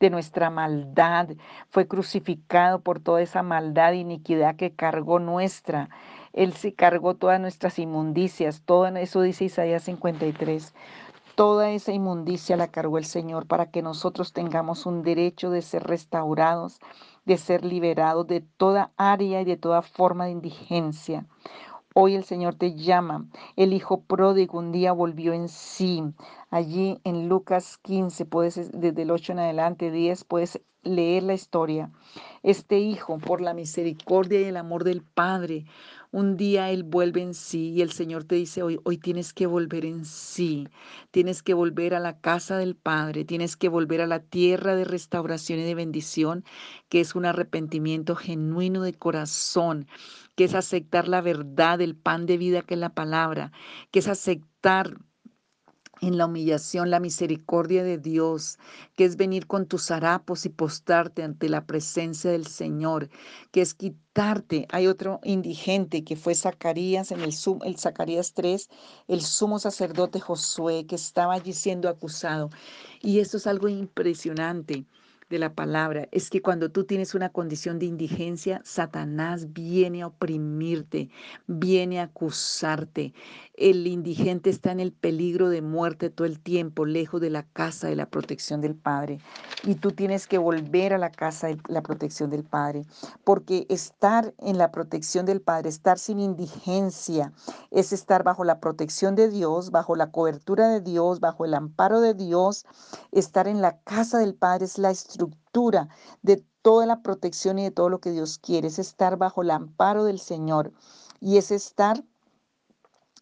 de 0.00 0.10
nuestra 0.10 0.50
maldad. 0.50 1.28
Fue 1.70 1.86
crucificado 1.86 2.80
por 2.80 2.98
toda 2.98 3.22
esa 3.22 3.44
maldad 3.44 3.92
e 3.92 3.98
iniquidad 3.98 4.56
que 4.56 4.72
cargó 4.72 5.20
nuestra. 5.20 5.88
Él 6.32 6.52
se 6.52 6.74
cargó 6.74 7.14
todas 7.14 7.40
nuestras 7.40 7.78
inmundicias. 7.78 8.62
Todo 8.64 8.88
eso 8.88 9.22
dice 9.22 9.44
Isaías 9.44 9.84
53. 9.84 10.74
Toda 11.36 11.70
esa 11.72 11.92
inmundicia 11.92 12.56
la 12.56 12.68
cargó 12.68 12.96
el 12.96 13.04
Señor 13.04 13.46
para 13.46 13.70
que 13.70 13.82
nosotros 13.82 14.32
tengamos 14.32 14.86
un 14.86 15.02
derecho 15.02 15.50
de 15.50 15.60
ser 15.60 15.82
restaurados, 15.82 16.80
de 17.26 17.36
ser 17.36 17.62
liberados 17.62 18.26
de 18.26 18.40
toda 18.40 18.90
área 18.96 19.42
y 19.42 19.44
de 19.44 19.58
toda 19.58 19.82
forma 19.82 20.24
de 20.24 20.30
indigencia. 20.30 21.26
Hoy 21.94 22.14
el 22.14 22.24
Señor 22.24 22.54
te 22.54 22.74
llama. 22.74 23.26
El 23.54 23.74
hijo 23.74 24.00
pródigo 24.00 24.58
un 24.58 24.72
día 24.72 24.92
volvió 24.92 25.34
en 25.34 25.50
sí. 25.50 26.02
Allí 26.48 27.02
en 27.04 27.28
Lucas 27.28 27.76
15, 27.82 28.24
puedes, 28.24 28.72
desde 28.72 29.02
el 29.02 29.10
8 29.10 29.32
en 29.32 29.40
adelante, 29.40 29.90
10, 29.90 30.24
puedes 30.24 30.62
leer 30.82 31.22
la 31.24 31.34
historia. 31.34 31.90
Este 32.46 32.78
hijo, 32.78 33.18
por 33.18 33.40
la 33.40 33.54
misericordia 33.54 34.40
y 34.40 34.44
el 34.44 34.56
amor 34.56 34.84
del 34.84 35.02
Padre, 35.02 35.64
un 36.12 36.36
día 36.36 36.70
Él 36.70 36.84
vuelve 36.84 37.20
en 37.20 37.34
sí 37.34 37.70
y 37.70 37.82
el 37.82 37.90
Señor 37.90 38.22
te 38.22 38.36
dice 38.36 38.62
hoy, 38.62 38.78
hoy 38.84 38.98
tienes 38.98 39.32
que 39.32 39.48
volver 39.48 39.84
en 39.84 40.04
sí, 40.04 40.68
tienes 41.10 41.42
que 41.42 41.54
volver 41.54 41.92
a 41.92 41.98
la 41.98 42.20
casa 42.20 42.56
del 42.56 42.76
Padre, 42.76 43.24
tienes 43.24 43.56
que 43.56 43.68
volver 43.68 44.00
a 44.00 44.06
la 44.06 44.20
tierra 44.20 44.76
de 44.76 44.84
restauración 44.84 45.58
y 45.58 45.64
de 45.64 45.74
bendición, 45.74 46.44
que 46.88 47.00
es 47.00 47.16
un 47.16 47.24
arrepentimiento 47.24 48.14
genuino 48.14 48.82
de 48.82 48.94
corazón, 48.94 49.88
que 50.36 50.44
es 50.44 50.54
aceptar 50.54 51.08
la 51.08 51.22
verdad, 51.22 51.80
el 51.80 51.96
pan 51.96 52.26
de 52.26 52.36
vida 52.38 52.62
que 52.62 52.74
es 52.74 52.80
la 52.80 52.94
palabra, 52.94 53.50
que 53.90 53.98
es 53.98 54.06
aceptar 54.06 54.98
en 56.00 56.18
la 56.18 56.26
humillación 56.26 56.90
la 56.90 57.00
misericordia 57.00 57.82
de 57.82 57.98
Dios, 57.98 58.58
que 58.96 59.04
es 59.04 59.16
venir 59.16 59.46
con 59.46 59.66
tus 59.66 59.90
harapos 59.90 60.44
y 60.46 60.50
postarte 60.50 61.22
ante 61.22 61.48
la 61.48 61.66
presencia 61.66 62.30
del 62.30 62.46
Señor, 62.46 63.08
que 63.50 63.62
es 63.62 63.74
quitarte. 63.74 64.66
Hay 64.70 64.86
otro 64.86 65.20
indigente 65.24 66.04
que 66.04 66.16
fue 66.16 66.34
Zacarías 66.34 67.12
en 67.12 67.20
el, 67.20 67.34
el 67.64 67.78
Zacarías 67.78 68.34
3, 68.34 68.68
el 69.08 69.22
sumo 69.22 69.58
sacerdote 69.58 70.20
Josué, 70.20 70.86
que 70.86 70.96
estaba 70.96 71.34
allí 71.34 71.52
siendo 71.52 71.88
acusado. 71.88 72.50
Y 73.00 73.20
esto 73.20 73.36
es 73.38 73.46
algo 73.46 73.68
impresionante 73.68 74.84
de 75.28 75.38
la 75.38 75.54
palabra 75.54 76.08
es 76.12 76.30
que 76.30 76.40
cuando 76.40 76.70
tú 76.70 76.84
tienes 76.84 77.14
una 77.14 77.30
condición 77.30 77.78
de 77.78 77.86
indigencia, 77.86 78.60
Satanás 78.64 79.52
viene 79.52 80.02
a 80.02 80.08
oprimirte, 80.08 81.10
viene 81.46 82.00
a 82.00 82.04
acusarte. 82.04 83.12
El 83.54 83.86
indigente 83.86 84.50
está 84.50 84.70
en 84.70 84.80
el 84.80 84.92
peligro 84.92 85.48
de 85.48 85.62
muerte 85.62 86.10
todo 86.10 86.26
el 86.26 86.38
tiempo, 86.40 86.84
lejos 86.84 87.20
de 87.20 87.30
la 87.30 87.42
casa 87.42 87.88
de 87.88 87.96
la 87.96 88.06
protección 88.06 88.60
del 88.60 88.74
Padre. 88.74 89.18
Y 89.64 89.76
tú 89.76 89.92
tienes 89.92 90.26
que 90.26 90.38
volver 90.38 90.92
a 90.92 90.98
la 90.98 91.10
casa 91.10 91.48
de 91.48 91.58
la 91.68 91.82
protección 91.82 92.30
del 92.30 92.44
Padre, 92.44 92.84
porque 93.24 93.66
estar 93.68 94.34
en 94.38 94.58
la 94.58 94.70
protección 94.70 95.26
del 95.26 95.40
Padre, 95.40 95.70
estar 95.70 95.98
sin 95.98 96.20
indigencia, 96.20 97.32
es 97.70 97.92
estar 97.92 98.22
bajo 98.22 98.44
la 98.44 98.60
protección 98.60 99.16
de 99.16 99.28
Dios, 99.28 99.70
bajo 99.70 99.96
la 99.96 100.10
cobertura 100.10 100.68
de 100.68 100.80
Dios, 100.80 101.20
bajo 101.20 101.44
el 101.44 101.54
amparo 101.54 102.00
de 102.00 102.14
Dios. 102.14 102.66
Estar 103.10 103.48
en 103.48 103.60
la 103.62 103.78
casa 103.80 104.18
del 104.18 104.34
Padre 104.34 104.66
es 104.66 104.78
la 104.78 104.90
estructura 105.16 105.88
de 106.22 106.44
toda 106.62 106.84
la 106.86 107.02
protección 107.02 107.58
y 107.58 107.64
de 107.64 107.70
todo 107.70 107.88
lo 107.88 108.00
que 108.00 108.10
Dios 108.10 108.38
quiere, 108.38 108.68
es 108.68 108.78
estar 108.78 109.16
bajo 109.16 109.42
el 109.42 109.50
amparo 109.50 110.04
del 110.04 110.18
Señor 110.18 110.72
y 111.20 111.38
es 111.38 111.50
estar 111.50 112.04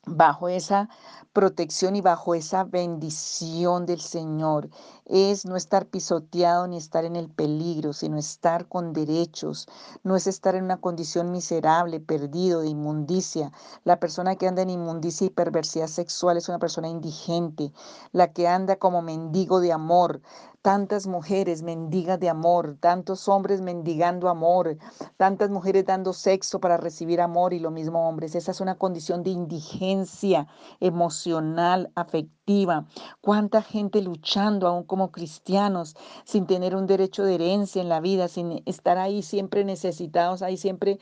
bajo 0.06 0.48
esa 0.48 0.88
protección 1.32 1.96
y 1.96 2.00
bajo 2.00 2.34
esa 2.34 2.64
bendición 2.64 3.86
del 3.86 4.00
Señor. 4.00 4.68
Es 5.06 5.46
no 5.46 5.56
estar 5.56 5.86
pisoteado 5.86 6.66
ni 6.66 6.76
estar 6.76 7.04
en 7.04 7.16
el 7.16 7.28
peligro, 7.28 7.92
sino 7.92 8.18
estar 8.18 8.68
con 8.68 8.92
derechos. 8.92 9.66
No 10.02 10.14
es 10.14 10.26
estar 10.26 10.54
en 10.54 10.64
una 10.64 10.80
condición 10.80 11.30
miserable, 11.30 12.00
perdido, 12.00 12.60
de 12.60 12.68
inmundicia. 12.68 13.50
La 13.84 13.98
persona 13.98 14.36
que 14.36 14.46
anda 14.46 14.62
en 14.62 14.70
inmundicia 14.70 15.26
y 15.26 15.30
perversidad 15.30 15.88
sexual 15.88 16.36
es 16.36 16.48
una 16.48 16.58
persona 16.58 16.88
indigente. 16.88 17.72
La 18.12 18.32
que 18.32 18.46
anda 18.46 18.76
como 18.76 19.02
mendigo 19.02 19.60
de 19.60 19.72
amor, 19.72 20.20
tantas 20.64 21.06
mujeres 21.06 21.62
mendigas 21.62 22.18
de 22.18 22.30
amor, 22.30 22.78
tantos 22.80 23.28
hombres 23.28 23.60
mendigando 23.60 24.30
amor, 24.30 24.78
tantas 25.18 25.50
mujeres 25.50 25.84
dando 25.84 26.14
sexo 26.14 26.58
para 26.58 26.78
recibir 26.78 27.20
amor 27.20 27.52
y 27.52 27.58
lo 27.58 27.70
mismo 27.70 28.08
hombres. 28.08 28.34
Esa 28.34 28.52
es 28.52 28.62
una 28.62 28.76
condición 28.76 29.22
de 29.22 29.28
indigencia 29.28 30.46
emocional, 30.80 31.92
afectiva. 31.94 32.86
Cuánta 33.20 33.60
gente 33.60 34.00
luchando 34.00 34.66
aún 34.66 34.84
como 34.84 35.12
cristianos 35.12 35.96
sin 36.24 36.46
tener 36.46 36.74
un 36.74 36.86
derecho 36.86 37.24
de 37.24 37.34
herencia 37.34 37.82
en 37.82 37.90
la 37.90 38.00
vida, 38.00 38.28
sin 38.28 38.62
estar 38.64 38.96
ahí 38.96 39.20
siempre 39.20 39.66
necesitados, 39.66 40.40
ahí 40.40 40.56
siempre, 40.56 40.98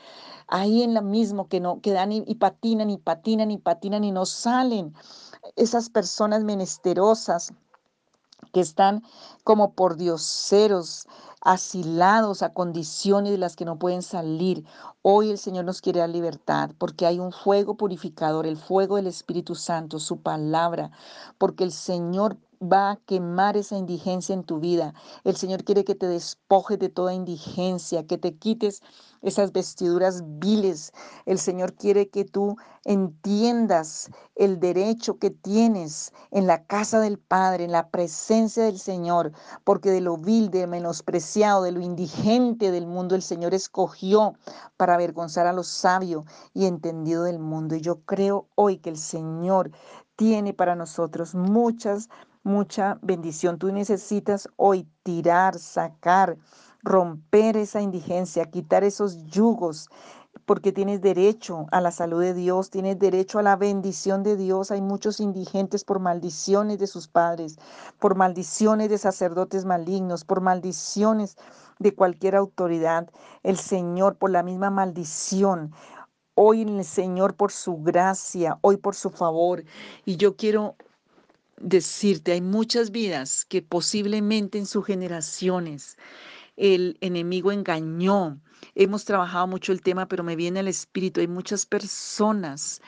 ahí 0.47 0.83
en 0.83 0.93
lo 0.93 1.03
mismo 1.03 1.47
que 1.47 1.61
no, 1.61 1.79
que 1.79 1.93
dan 1.93 2.11
y, 2.11 2.25
y 2.27 2.35
patinan 2.35 2.89
y 2.89 2.97
patinan 2.97 3.49
y 3.49 3.59
patinan 3.59 4.03
y 4.03 4.11
no 4.11 4.25
salen. 4.25 4.93
Esas 5.55 5.89
personas 5.89 6.43
menesterosas 6.43 7.53
que 8.53 8.61
están 8.61 9.03
como 9.43 9.73
por 9.73 9.97
dioseros, 9.97 11.07
asilados 11.41 12.41
a 12.41 12.53
condiciones 12.53 13.33
de 13.33 13.37
las 13.37 13.57
que 13.57 13.65
no 13.65 13.77
pueden 13.77 14.01
salir. 14.01 14.65
Hoy 15.01 15.29
el 15.29 15.37
Señor 15.37 15.65
nos 15.65 15.81
quiere 15.81 15.99
dar 15.99 16.09
libertad 16.09 16.71
porque 16.77 17.05
hay 17.05 17.19
un 17.19 17.33
fuego 17.33 17.75
purificador, 17.75 18.47
el 18.47 18.55
fuego 18.55 18.95
del 18.95 19.07
Espíritu 19.07 19.55
Santo, 19.55 19.99
su 19.99 20.21
palabra, 20.21 20.91
porque 21.37 21.65
el 21.65 21.73
Señor 21.73 22.37
va 22.61 22.91
a 22.91 22.95
quemar 23.05 23.57
esa 23.57 23.77
indigencia 23.77 24.33
en 24.33 24.43
tu 24.43 24.59
vida. 24.59 24.93
El 25.23 25.35
Señor 25.35 25.63
quiere 25.63 25.83
que 25.83 25.95
te 25.95 26.07
despojes 26.07 26.79
de 26.79 26.89
toda 26.89 27.13
indigencia, 27.13 28.05
que 28.05 28.17
te 28.17 28.35
quites 28.37 28.81
esas 29.21 29.51
vestiduras 29.51 30.23
viles. 30.39 30.91
El 31.25 31.39
Señor 31.39 31.73
quiere 31.73 32.09
que 32.09 32.25
tú 32.25 32.57
entiendas 32.83 34.09
el 34.35 34.59
derecho 34.59 35.17
que 35.17 35.29
tienes 35.29 36.11
en 36.31 36.47
la 36.47 36.65
casa 36.65 36.99
del 36.99 37.17
Padre, 37.17 37.63
en 37.63 37.71
la 37.71 37.89
presencia 37.89 38.63
del 38.63 38.79
Señor, 38.79 39.31
porque 39.63 39.91
de 39.91 40.01
lo 40.01 40.17
vil, 40.17 40.49
de 40.49 40.67
menospreciado, 40.67 41.63
de 41.63 41.71
lo 41.71 41.81
indigente 41.81 42.71
del 42.71 42.85
mundo, 42.85 43.15
el 43.15 43.21
Señor 43.21 43.53
escogió 43.53 44.33
para 44.77 44.95
avergonzar 44.95 45.47
a 45.47 45.53
los 45.53 45.67
sabios 45.67 46.25
y 46.53 46.65
entendido 46.65 47.23
del 47.23 47.39
mundo. 47.39 47.75
Y 47.75 47.81
yo 47.81 48.01
creo 48.01 48.47
hoy 48.55 48.77
que 48.77 48.89
el 48.89 48.97
Señor 48.97 49.71
tiene 50.15 50.53
para 50.53 50.75
nosotros 50.75 51.33
muchas 51.33 52.09
mucha 52.43 52.99
bendición. 53.01 53.57
Tú 53.57 53.71
necesitas 53.71 54.47
hoy 54.57 54.87
tirar, 55.03 55.57
sacar, 55.57 56.37
romper 56.83 57.57
esa 57.57 57.81
indigencia, 57.81 58.45
quitar 58.45 58.83
esos 58.83 59.25
yugos, 59.25 59.89
porque 60.45 60.71
tienes 60.71 61.01
derecho 61.01 61.67
a 61.71 61.79
la 61.79 61.91
salud 61.91 62.21
de 62.21 62.33
Dios, 62.33 62.69
tienes 62.69 62.99
derecho 62.99 63.39
a 63.39 63.43
la 63.43 63.55
bendición 63.55 64.23
de 64.23 64.35
Dios. 64.35 64.71
Hay 64.71 64.81
muchos 64.81 65.19
indigentes 65.19 65.85
por 65.85 65.99
maldiciones 65.99 66.79
de 66.79 66.87
sus 66.87 67.07
padres, 67.07 67.57
por 67.99 68.15
maldiciones 68.15 68.89
de 68.89 68.97
sacerdotes 68.97 69.63
malignos, 69.63 70.25
por 70.25 70.41
maldiciones 70.41 71.37
de 71.79 71.95
cualquier 71.95 72.35
autoridad. 72.35 73.09
El 73.43 73.57
Señor, 73.57 74.17
por 74.17 74.31
la 74.31 74.43
misma 74.43 74.69
maldición, 74.69 75.71
hoy 76.35 76.63
el 76.63 76.83
Señor 76.83 77.35
por 77.35 77.51
su 77.51 77.77
gracia, 77.77 78.57
hoy 78.61 78.77
por 78.77 78.95
su 78.95 79.09
favor. 79.11 79.63
Y 80.03 80.17
yo 80.17 80.35
quiero 80.35 80.75
decirte, 81.63 82.33
hay 82.33 82.41
muchas 82.41 82.91
vidas 82.91 83.45
que 83.45 83.61
posiblemente 83.61 84.57
en 84.57 84.65
sus 84.65 84.85
generaciones 84.85 85.97
el 86.57 86.97
enemigo 87.01 87.51
engañó. 87.51 88.39
Hemos 88.75 89.05
trabajado 89.05 89.47
mucho 89.47 89.71
el 89.71 89.81
tema, 89.81 90.07
pero 90.07 90.23
me 90.23 90.35
viene 90.35 90.59
al 90.59 90.67
espíritu, 90.67 91.21
hay 91.21 91.27
muchas 91.27 91.65
personas 91.65 92.81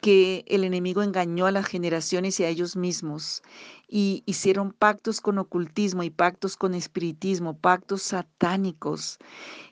que 0.00 0.44
el 0.48 0.64
enemigo 0.64 1.02
engañó 1.02 1.46
a 1.46 1.52
las 1.52 1.66
generaciones 1.66 2.38
y 2.40 2.44
a 2.44 2.48
ellos 2.48 2.76
mismos 2.76 3.42
y 3.88 4.22
hicieron 4.26 4.72
pactos 4.72 5.20
con 5.20 5.38
ocultismo 5.38 6.02
y 6.02 6.10
pactos 6.10 6.56
con 6.56 6.74
espiritismo, 6.74 7.56
pactos 7.56 8.02
satánicos. 8.02 9.18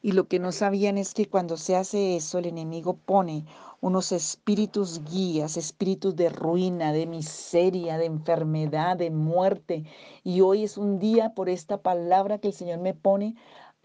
Y 0.03 0.13
lo 0.13 0.29
que 0.29 0.39
no 0.39 0.53
sabían 0.53 0.99
es 0.99 1.15
que 1.15 1.29
cuando 1.29 1.57
se 1.57 1.77
hace 1.77 2.17
eso, 2.17 2.39
el 2.39 2.47
enemigo 2.47 2.97
pone 2.97 3.45
unos 3.81 4.13
espíritus 4.13 5.03
guías, 5.05 5.57
espíritus 5.57 6.17
de 6.17 6.31
ruina, 6.31 6.93
de 6.93 7.07
miseria, 7.07 7.99
de 7.99 8.07
enfermedad, 8.07 8.97
de 8.97 9.11
muerte. 9.11 9.85
Y 10.23 10.41
hoy 10.41 10.63
es 10.65 10.79
un 10.79 10.99
día 10.99 11.35
por 11.35 11.49
esta 11.49 11.79
palabra 11.79 12.39
que 12.39 12.49
el 12.49 12.55
Señor 12.55 12.79
me 12.79 12.95
pone 12.95 13.35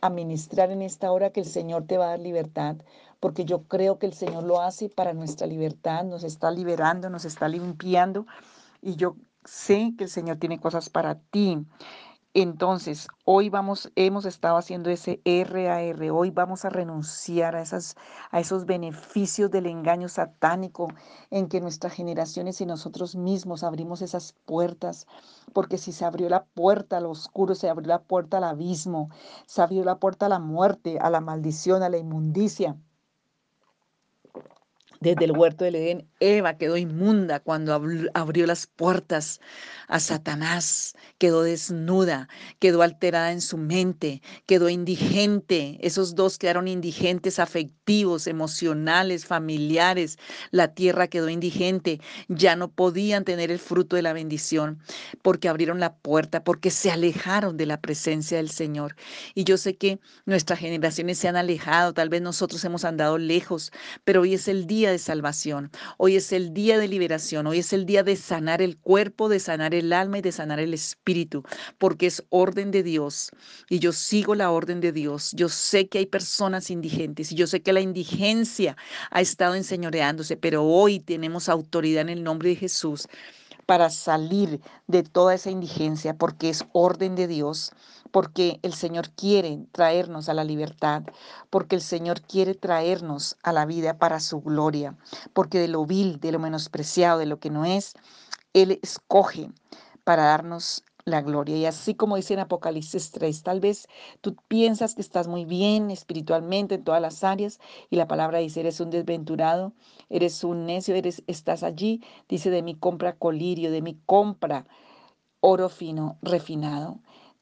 a 0.02 0.10
ministrar 0.10 0.72
en 0.72 0.82
esta 0.82 1.12
hora 1.12 1.32
que 1.32 1.42
el 1.42 1.46
Señor 1.46 1.86
te 1.86 1.98
va 1.98 2.06
a 2.06 2.10
dar 2.12 2.20
libertad, 2.20 2.78
porque 3.20 3.44
yo 3.44 3.64
creo 3.64 4.00
que 4.00 4.06
el 4.06 4.14
Señor 4.14 4.44
lo 4.44 4.62
hace 4.62 4.88
para 4.90 5.14
nuestra 5.14 5.48
libertad, 5.48 6.06
nos 6.06 6.24
está 6.24 6.52
liberando, 6.52 7.10
nos 7.10 7.26
está 7.26 7.50
limpiando 7.50 8.26
y 8.82 8.96
yo 8.96 9.18
sé 9.50 9.94
que 9.98 10.06
el 10.06 10.10
Señor 10.10 10.38
tiene 10.38 10.60
cosas 10.60 10.90
para 10.90 11.16
ti. 11.16 11.66
Entonces, 12.36 13.08
hoy 13.26 13.50
vamos, 13.50 13.92
hemos 13.96 14.26
estado 14.26 14.58
haciendo 14.58 14.92
ese 14.92 15.20
RAR, 15.26 16.12
hoy 16.12 16.30
vamos 16.30 16.64
a 16.64 16.70
renunciar 16.70 17.56
a, 17.56 17.62
esas, 17.62 17.96
a 18.30 18.40
esos 18.40 18.68
beneficios 18.68 19.50
del 19.50 19.66
engaño 19.66 20.08
satánico 20.10 20.90
en 21.32 21.50
que 21.50 21.60
nuestras 21.60 21.94
generaciones 21.94 22.62
y 22.62 22.68
nosotros 22.68 23.16
mismos 23.16 23.64
abrimos 23.64 24.04
esas 24.04 24.36
puertas, 24.46 25.08
porque 25.54 25.80
si 25.80 25.92
se 25.92 26.06
abrió 26.06 26.30
la 26.30 26.46
puerta 26.46 26.98
al 26.98 27.08
oscuro, 27.08 27.56
se 27.56 27.68
abrió 27.68 27.88
la 27.88 28.04
puerta 28.04 28.38
al 28.38 28.44
abismo, 28.44 29.10
se 29.48 29.64
abrió 29.64 29.84
la 29.84 29.98
puerta 29.98 30.28
a 30.28 30.30
la 30.30 30.40
muerte, 30.40 31.00
a 31.02 31.10
la 31.10 31.22
maldición, 31.22 31.82
a 31.82 31.90
la 31.90 31.98
inmundicia. 31.98 32.78
Desde 35.02 35.26
el 35.26 35.36
huerto 35.36 35.64
del 35.64 35.76
Edén, 35.76 36.09
Eva 36.20 36.58
quedó 36.58 36.78
inmunda 36.78 37.40
cuando 37.40 37.74
abrió 38.14 38.48
las 38.48 38.68
puertas 38.68 39.40
a 39.88 40.00
Satanás, 40.00 40.94
quedó 41.18 41.44
desnuda, 41.44 42.30
quedó 42.60 42.82
alterada 42.84 43.32
en 43.32 43.42
su 43.42 43.58
mente, 43.58 44.22
quedó 44.46 44.70
indigente. 44.70 45.78
Esos 45.82 46.16
dos 46.16 46.38
quedaron 46.38 46.68
indigentes 46.68 47.40
afectivos, 47.40 48.28
emocionales, 48.28 49.26
familiares. 49.26 50.18
La 50.52 50.74
tierra 50.74 51.08
quedó 51.08 51.30
indigente, 51.30 52.00
ya 52.28 52.56
no 52.56 52.72
podían 52.72 53.26
tener 53.26 53.50
el 53.52 53.60
fruto 53.60 53.96
de 53.96 54.04
la 54.04 54.14
bendición 54.14 54.80
porque 55.22 55.50
abrieron 55.50 55.80
la 55.80 55.96
puerta, 55.96 56.44
porque 56.44 56.70
se 56.70 56.92
alejaron 56.92 57.58
de 57.58 57.66
la 57.66 57.82
presencia 57.82 58.38
del 58.38 58.50
Señor. 58.50 58.96
Y 59.34 59.44
yo 59.44 59.58
sé 59.58 59.76
que 59.78 60.00
nuestras 60.26 60.60
generaciones 60.60 61.18
se 61.18 61.28
han 61.28 61.36
alejado, 61.36 61.94
tal 61.94 62.10
vez 62.10 62.22
nosotros 62.22 62.64
hemos 62.66 62.86
andado 62.86 63.18
lejos, 63.18 63.72
pero 64.04 64.22
hoy 64.22 64.36
es 64.36 64.48
el 64.48 64.68
día 64.68 64.92
de 64.92 65.00
salvación, 65.00 65.72
hoy 65.98 66.09
es 66.16 66.32
el 66.32 66.54
día 66.54 66.78
de 66.78 66.88
liberación, 66.88 67.48
hoy 67.48 67.60
es 67.60 67.74
el 67.74 67.86
día 67.86 68.04
de 68.04 68.16
sanar 68.16 68.62
el 68.62 68.78
cuerpo, 68.78 69.30
de 69.30 69.40
sanar 69.40 69.74
el 69.74 69.94
alma 69.94 70.20
y 70.20 70.22
de 70.22 70.32
sanar 70.32 70.60
el 70.60 70.74
espíritu, 70.74 71.44
porque 71.78 72.08
es 72.08 72.24
orden 72.30 72.72
de 72.72 72.84
Dios 72.84 73.32
y 73.70 73.80
yo 73.80 73.92
sigo 73.92 74.36
la 74.36 74.52
orden 74.52 74.82
de 74.82 74.92
Dios. 74.92 75.32
Yo 75.36 75.50
sé 75.50 75.88
que 75.88 76.00
hay 76.00 76.06
personas 76.06 76.70
indigentes 76.70 77.32
y 77.32 77.36
yo 77.36 77.48
sé 77.48 77.62
que 77.62 77.74
la 77.74 77.82
indigencia 77.82 78.78
ha 79.12 79.22
estado 79.22 79.56
enseñoreándose, 79.56 80.38
pero 80.38 80.64
hoy 80.66 81.00
tenemos 81.00 81.50
autoridad 81.50 82.02
en 82.02 82.10
el 82.10 82.24
nombre 82.24 82.50
de 82.50 82.56
Jesús 82.56 83.08
para 83.70 83.92
salir 83.92 84.62
de 84.88 85.04
toda 85.04 85.36
esa 85.36 85.52
indigencia, 85.52 86.16
porque 86.16 86.50
es 86.50 86.66
orden 86.72 87.14
de 87.14 87.28
Dios, 87.28 87.72
porque 88.10 88.60
el 88.64 88.74
Señor 88.74 89.12
quiere 89.12 89.60
traernos 89.72 90.28
a 90.28 90.34
la 90.34 90.44
libertad, 90.44 91.04
porque 91.52 91.76
el 91.76 91.84
Señor 91.84 92.20
quiere 92.24 92.56
traernos 92.56 93.38
a 93.44 93.54
la 93.54 93.68
vida 93.68 94.00
para 94.00 94.22
su 94.22 94.42
gloria, 94.42 94.98
porque 95.34 95.60
de 95.60 95.68
lo 95.68 95.86
vil, 95.86 96.20
de 96.20 96.32
lo 96.32 96.40
menospreciado, 96.40 97.20
de 97.20 97.28
lo 97.28 97.40
que 97.40 97.52
no 97.52 97.64
es, 97.64 97.94
Él 98.54 98.80
escoge 98.82 99.52
para 100.04 100.24
darnos 100.24 100.84
la 101.10 101.22
gloria. 101.22 101.58
Y 101.58 101.66
así 101.66 101.96
como 101.96 102.16
dice 102.16 102.34
en 102.34 102.40
Apocalipsis 102.42 103.12
3, 103.12 103.44
tal 103.44 103.60
vez 103.60 103.88
tú 104.22 104.36
piensas 104.48 104.96
que 104.96 105.02
estás 105.02 105.28
muy 105.28 105.46
bien 105.46 105.92
espiritualmente 105.92 106.76
en 106.76 106.84
todas 106.84 107.02
las 107.02 107.24
áreas 107.24 107.60
y 107.90 107.96
la 107.96 108.08
palabra 108.08 108.40
dice, 108.40 108.62
eres 108.62 108.80
un 108.80 108.90
desventurado, 108.90 109.74
eres 110.10 110.44
un 110.44 110.66
necio, 110.66 110.96
eres, 110.96 111.24
estás 111.28 111.64
allí, 111.64 112.02
dice, 112.28 112.50
de 112.50 112.64
mi 112.64 112.76
compra 112.76 113.18
colirio, 113.18 113.72
de 113.72 113.82
mi 113.82 114.00
compra 114.06 114.66
oro 115.42 115.70
fino, 115.70 116.18
refinado 116.22 117.00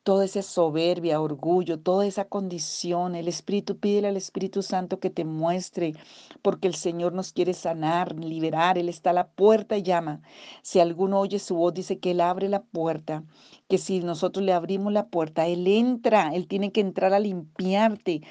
toda 0.08 0.24
esa 0.24 0.42
soberbia, 0.42 1.20
orgullo, 1.20 1.82
toda 1.82 2.06
esa 2.08 2.24
condición. 2.24 3.14
El 3.14 3.28
Espíritu, 3.28 3.78
pídele 3.78 4.08
al 4.08 4.16
Espíritu 4.16 4.64
Santo 4.64 5.02
que 5.02 5.10
te 5.10 5.26
muestre, 5.26 5.96
porque 6.42 6.70
el 6.70 6.76
Señor 6.76 7.12
nos 7.12 7.34
quiere 7.34 7.54
sanar, 7.54 8.16
liberar. 8.16 8.78
Él 8.78 8.88
está 8.88 9.10
a 9.10 9.14
la 9.14 9.28
puerta 9.28 9.76
y 9.76 9.84
llama. 9.84 10.22
Si 10.62 10.80
alguno 10.80 11.20
oye 11.20 11.40
su 11.40 11.58
voz, 11.58 11.74
dice 11.74 12.00
que 12.00 12.12
Él 12.12 12.22
abre 12.22 12.48
la 12.48 12.62
puerta, 12.64 13.26
que 13.68 13.78
si 13.78 14.00
nosotros 14.00 14.46
le 14.46 14.54
abrimos 14.54 14.94
la 14.94 15.08
puerta, 15.08 15.46
Él 15.46 15.68
entra, 15.68 16.32
Él 16.34 16.48
tiene 16.48 16.72
que 16.72 16.80
entrar 16.80 17.14
a 17.14 17.20
limpiarte, 17.20 18.22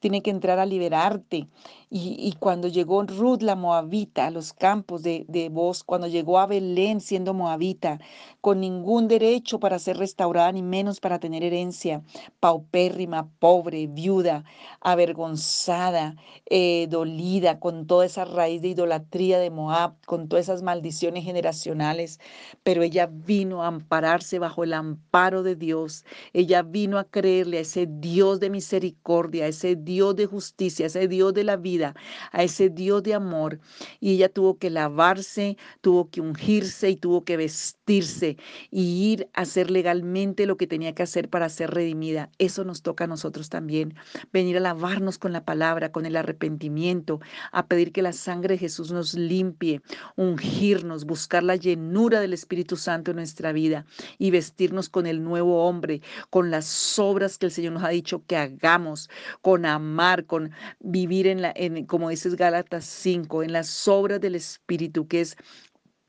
tiene 0.00 0.22
que 0.22 0.30
entrar 0.30 0.58
a 0.58 0.66
liberarte. 0.66 1.48
Y, 1.92 2.34
cuando 2.38 2.68
llegó 2.68 3.02
Ruth 3.02 3.42
la 3.42 3.56
Moabita 3.56 4.26
a 4.26 4.30
los 4.30 4.52
campos 4.52 5.02
de, 5.02 5.24
de 5.28 5.48
Vos, 5.48 5.84
cuando 5.84 6.06
llegó 6.06 6.38
a 6.38 6.46
Belén 6.46 7.00
siendo 7.00 7.34
Moabita, 7.34 8.00
con 8.40 8.60
ningún 8.60 9.08
derecho 9.08 9.58
para 9.60 9.78
ser 9.78 9.98
restaurada, 9.98 10.52
ni 10.52 10.62
menos 10.62 11.00
para 11.00 11.18
tener 11.20 11.44
herencia, 11.44 12.02
paupérrima, 12.40 13.28
pobre, 13.38 13.86
viuda, 13.86 14.44
avergonzada, 14.80 16.16
eh, 16.46 16.86
dolida, 16.90 17.60
con 17.60 17.86
toda 17.86 18.06
esa 18.06 18.24
raíz 18.24 18.62
de 18.62 18.68
idolatría 18.68 19.38
de 19.38 19.50
Moab, 19.50 19.94
con 20.06 20.28
todas 20.28 20.46
esas 20.46 20.62
maldiciones 20.62 21.24
generacionales, 21.24 22.20
pero 22.62 22.82
ella 22.82 23.08
vino 23.10 23.62
a 23.62 23.68
ampararse 23.68 24.38
bajo 24.38 24.64
el 24.64 24.72
amparo 24.72 25.42
de 25.42 25.56
Dios, 25.56 26.04
ella 26.32 26.62
vino 26.62 26.98
a 26.98 27.04
creerle 27.04 27.58
a 27.58 27.60
ese 27.60 27.86
Dios 27.88 28.40
de 28.40 28.50
misericordia, 28.50 29.44
a 29.44 29.48
ese 29.48 29.76
Dios 29.76 30.16
de 30.16 30.26
justicia, 30.26 30.86
a 30.86 30.88
ese 30.88 31.08
Dios 31.08 31.34
de 31.34 31.44
la 31.44 31.56
vida 31.56 31.94
a 32.32 32.42
ese 32.42 32.68
Dios 32.70 33.02
de 33.02 33.14
amor. 33.14 33.60
Y 34.00 34.14
ella 34.14 34.28
tuvo 34.28 34.58
que 34.58 34.70
lavarse, 34.70 35.56
tuvo 35.80 36.10
que 36.10 36.20
ungirse 36.20 36.90
y 36.90 36.96
tuvo 36.96 37.24
que 37.24 37.36
vestirse 37.36 38.36
y 38.70 39.12
ir 39.12 39.28
a 39.34 39.42
hacer 39.42 39.70
legalmente 39.70 40.46
lo 40.46 40.56
que 40.56 40.66
tenía 40.66 40.94
que 40.94 41.02
hacer 41.02 41.09
para 41.28 41.48
ser 41.48 41.70
redimida. 41.70 42.30
Eso 42.38 42.64
nos 42.64 42.82
toca 42.82 43.04
a 43.04 43.06
nosotros 43.06 43.48
también. 43.48 43.94
Venir 44.32 44.56
a 44.56 44.60
lavarnos 44.60 45.18
con 45.18 45.32
la 45.32 45.44
palabra, 45.44 45.92
con 45.92 46.06
el 46.06 46.16
arrepentimiento, 46.16 47.20
a 47.52 47.66
pedir 47.66 47.92
que 47.92 48.02
la 48.02 48.12
sangre 48.12 48.54
de 48.54 48.58
Jesús 48.58 48.92
nos 48.92 49.14
limpie, 49.14 49.82
ungirnos, 50.16 51.04
buscar 51.04 51.42
la 51.42 51.56
llenura 51.56 52.20
del 52.20 52.32
Espíritu 52.32 52.76
Santo 52.76 53.10
en 53.10 53.16
nuestra 53.16 53.52
vida 53.52 53.84
y 54.18 54.30
vestirnos 54.30 54.88
con 54.88 55.06
el 55.06 55.22
nuevo 55.22 55.66
hombre, 55.66 56.02
con 56.30 56.50
las 56.50 56.98
obras 56.98 57.38
que 57.38 57.46
el 57.46 57.52
Señor 57.52 57.74
nos 57.74 57.84
ha 57.84 57.88
dicho 57.88 58.24
que 58.26 58.36
hagamos, 58.36 59.10
con 59.42 59.66
amar, 59.66 60.24
con 60.26 60.52
vivir 60.78 61.26
en 61.26 61.42
la, 61.42 61.54
como 61.86 62.10
dices 62.10 62.36
Gálatas 62.36 62.84
5, 62.84 63.42
en 63.42 63.52
las 63.52 63.88
obras 63.88 64.20
del 64.20 64.34
Espíritu, 64.34 65.06
que 65.06 65.22
es 65.22 65.36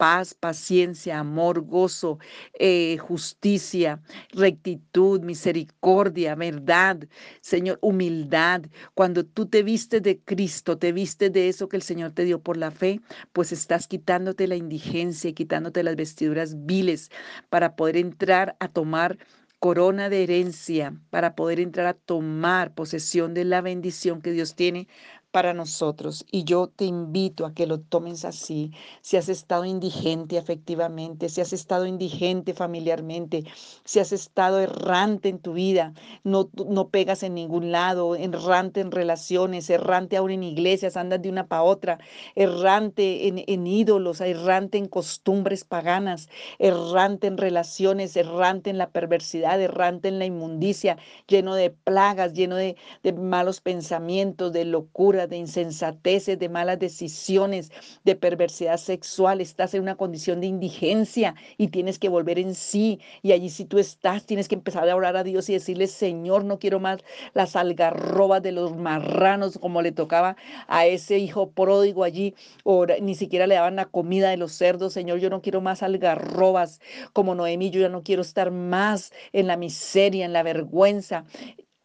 paz, 0.02 0.34
paciencia, 0.34 1.20
amor, 1.20 1.62
gozo, 1.62 2.18
eh, 2.58 2.98
justicia, 2.98 4.02
rectitud, 4.32 5.22
misericordia, 5.22 6.34
verdad, 6.34 7.08
Señor, 7.42 7.78
humildad. 7.84 8.64
Cuando 8.96 9.24
tú 9.24 9.46
te 9.46 9.62
vistes 9.62 10.02
de 10.02 10.20
Cristo, 10.20 10.80
te 10.80 10.92
vistes 10.92 11.32
de 11.32 11.50
eso 11.50 11.70
que 11.70 11.78
el 11.78 11.84
Señor 11.84 12.14
te 12.14 12.26
dio 12.26 12.42
por 12.42 12.58
la 12.58 12.72
fe, 12.72 13.00
pues 13.32 13.52
estás 13.52 13.88
quitándote 13.88 14.48
la 14.48 14.56
indigencia 14.56 15.30
y 15.30 15.34
quitándote 15.34 15.84
las 15.84 15.96
vestiduras 15.96 16.66
viles 16.66 17.12
para 17.50 17.76
poder 17.76 17.98
entrar 17.98 18.56
a 18.60 18.70
tomar 18.70 19.20
corona 19.62 20.10
de 20.10 20.24
herencia 20.24 21.00
para 21.12 21.36
poder 21.36 21.60
entrar 21.60 21.86
a 21.86 21.94
tomar 21.94 22.74
posesión 22.74 23.36
de 23.36 23.46
la 23.46 23.62
bendición 23.62 24.24
que 24.24 24.32
Dios 24.32 24.56
tiene 24.56 24.88
para 25.32 25.54
nosotros. 25.54 26.26
Y 26.32 26.44
yo 26.44 26.68
te 26.68 26.86
invito 26.86 27.46
a 27.46 27.54
que 27.54 27.68
lo 27.68 27.80
tomes 27.80 28.26
así. 28.26 28.72
Si 29.02 29.18
has 29.18 29.30
estado 29.30 29.66
indigente 29.66 30.38
efectivamente, 30.38 31.30
si 31.30 31.42
has 31.42 31.54
estado 31.54 31.86
indigente 31.86 32.54
familiarmente, 32.54 33.44
si 33.86 34.00
has 34.00 34.12
estado 34.12 34.60
errante 34.60 35.30
en 35.30 35.40
tu 35.40 35.54
vida, 35.54 35.94
no, 36.24 36.50
no 36.70 36.90
pegas 36.90 37.24
en 37.24 37.34
ningún 37.36 37.72
lado, 37.72 38.16
errante 38.16 38.82
en 38.82 38.92
relaciones, 38.92 39.70
errante 39.70 40.18
aún 40.18 40.32
en 40.32 40.44
iglesias, 40.44 40.98
andas 40.98 41.22
de 41.22 41.30
una 41.30 41.48
para 41.48 41.64
otra, 41.64 42.00
errante 42.36 43.28
en, 43.28 43.44
en 43.48 43.68
ídolos, 43.68 44.22
errante 44.22 44.78
en 44.78 44.88
costumbres 44.88 45.64
paganas, 45.64 46.30
errante 46.60 47.28
en 47.28 47.38
relaciones, 47.38 48.16
errante 48.16 48.70
en 48.70 48.78
la 48.78 48.92
perversidad, 48.92 49.62
errante 49.62 50.08
en 50.10 50.20
la 50.20 50.26
inmundicia, 50.26 50.98
lleno 51.28 51.56
de 51.56 51.70
plagas, 51.72 52.34
lleno 52.34 52.56
de, 52.56 52.76
de 53.04 53.14
malos 53.14 53.62
pensamientos, 53.62 54.54
de 54.54 54.66
locura 54.66 55.21
de 55.30 55.38
insensateces, 55.38 56.40
de 56.40 56.50
malas 56.50 56.80
decisiones, 56.80 57.72
de 58.04 58.16
perversidad 58.16 58.78
sexual, 58.78 59.42
estás 59.42 59.74
en 59.74 59.82
una 59.82 59.96
condición 59.96 60.42
de 60.42 60.48
indigencia 60.48 61.36
y 61.58 61.68
tienes 61.68 62.00
que 62.00 62.10
volver 62.10 62.40
en 62.40 62.56
sí. 62.56 63.00
Y 63.22 63.32
allí 63.32 63.50
si 63.50 63.66
tú 63.66 63.80
estás, 63.80 64.26
tienes 64.26 64.48
que 64.48 64.56
empezar 64.56 64.88
a 64.90 64.96
orar 64.96 65.18
a 65.18 65.24
Dios 65.24 65.50
y 65.50 65.54
decirle, 65.54 65.88
Señor, 65.88 66.46
no 66.46 66.60
quiero 66.60 66.80
más 66.80 67.00
las 67.34 67.56
algarrobas 67.56 68.42
de 68.42 68.52
los 68.52 68.76
marranos 68.76 69.58
como 69.60 69.82
le 69.82 69.92
tocaba 69.92 70.36
a 70.68 70.86
ese 70.86 71.18
hijo 71.18 71.52
pródigo 71.52 72.04
allí, 72.04 72.36
o 72.64 72.86
ni 73.02 73.16
siquiera 73.16 73.48
le 73.48 73.56
daban 73.56 73.76
la 73.76 73.86
comida 73.86 74.30
de 74.30 74.38
los 74.38 74.54
cerdos, 74.54 74.94
Señor, 74.94 75.20
yo 75.20 75.30
no 75.30 75.42
quiero 75.42 75.62
más 75.62 75.84
algarrobas 75.84 76.80
como 77.14 77.36
Noemí, 77.36 77.70
yo 77.70 77.82
ya 77.82 77.90
no 77.90 78.04
quiero 78.04 78.22
estar 78.22 78.52
más 78.52 79.12
en 79.34 79.48
la 79.48 79.58
miseria, 79.58 80.26
en 80.26 80.34
la 80.34 80.44
vergüenza. 80.44 81.26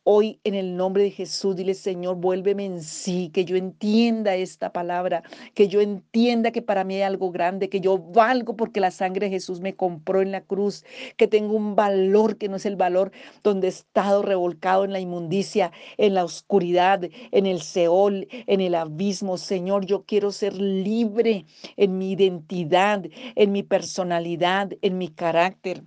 Hoy 0.08 0.38
en 0.44 0.54
el 0.54 0.76
nombre 0.76 1.02
de 1.02 1.10
Jesús, 1.10 1.56
dile 1.56 1.74
Señor, 1.74 2.14
vuélveme 2.14 2.64
en 2.64 2.80
sí, 2.80 3.28
que 3.34 3.44
yo 3.44 3.56
entienda 3.56 4.36
esta 4.36 4.72
palabra, 4.72 5.24
que 5.52 5.66
yo 5.66 5.80
entienda 5.80 6.52
que 6.52 6.62
para 6.62 6.84
mí 6.84 6.94
hay 6.94 7.02
algo 7.02 7.32
grande, 7.32 7.68
que 7.68 7.80
yo 7.80 7.98
valgo 7.98 8.54
porque 8.56 8.78
la 8.78 8.92
sangre 8.92 9.26
de 9.26 9.32
Jesús 9.32 9.58
me 9.58 9.74
compró 9.74 10.22
en 10.22 10.30
la 10.30 10.42
cruz, 10.42 10.84
que 11.16 11.26
tengo 11.26 11.54
un 11.54 11.74
valor 11.74 12.38
que 12.38 12.48
no 12.48 12.54
es 12.54 12.66
el 12.66 12.76
valor 12.76 13.10
donde 13.42 13.66
he 13.66 13.70
estado 13.70 14.22
revolcado 14.22 14.84
en 14.84 14.92
la 14.92 15.00
inmundicia, 15.00 15.72
en 15.96 16.14
la 16.14 16.24
oscuridad, 16.24 17.02
en 17.32 17.46
el 17.46 17.60
Seol, 17.60 18.28
en 18.30 18.60
el 18.60 18.76
abismo. 18.76 19.36
Señor, 19.38 19.86
yo 19.86 20.04
quiero 20.04 20.30
ser 20.30 20.54
libre 20.54 21.46
en 21.76 21.98
mi 21.98 22.12
identidad, 22.12 23.04
en 23.34 23.50
mi 23.50 23.64
personalidad, 23.64 24.70
en 24.82 24.98
mi 24.98 25.08
carácter. 25.08 25.82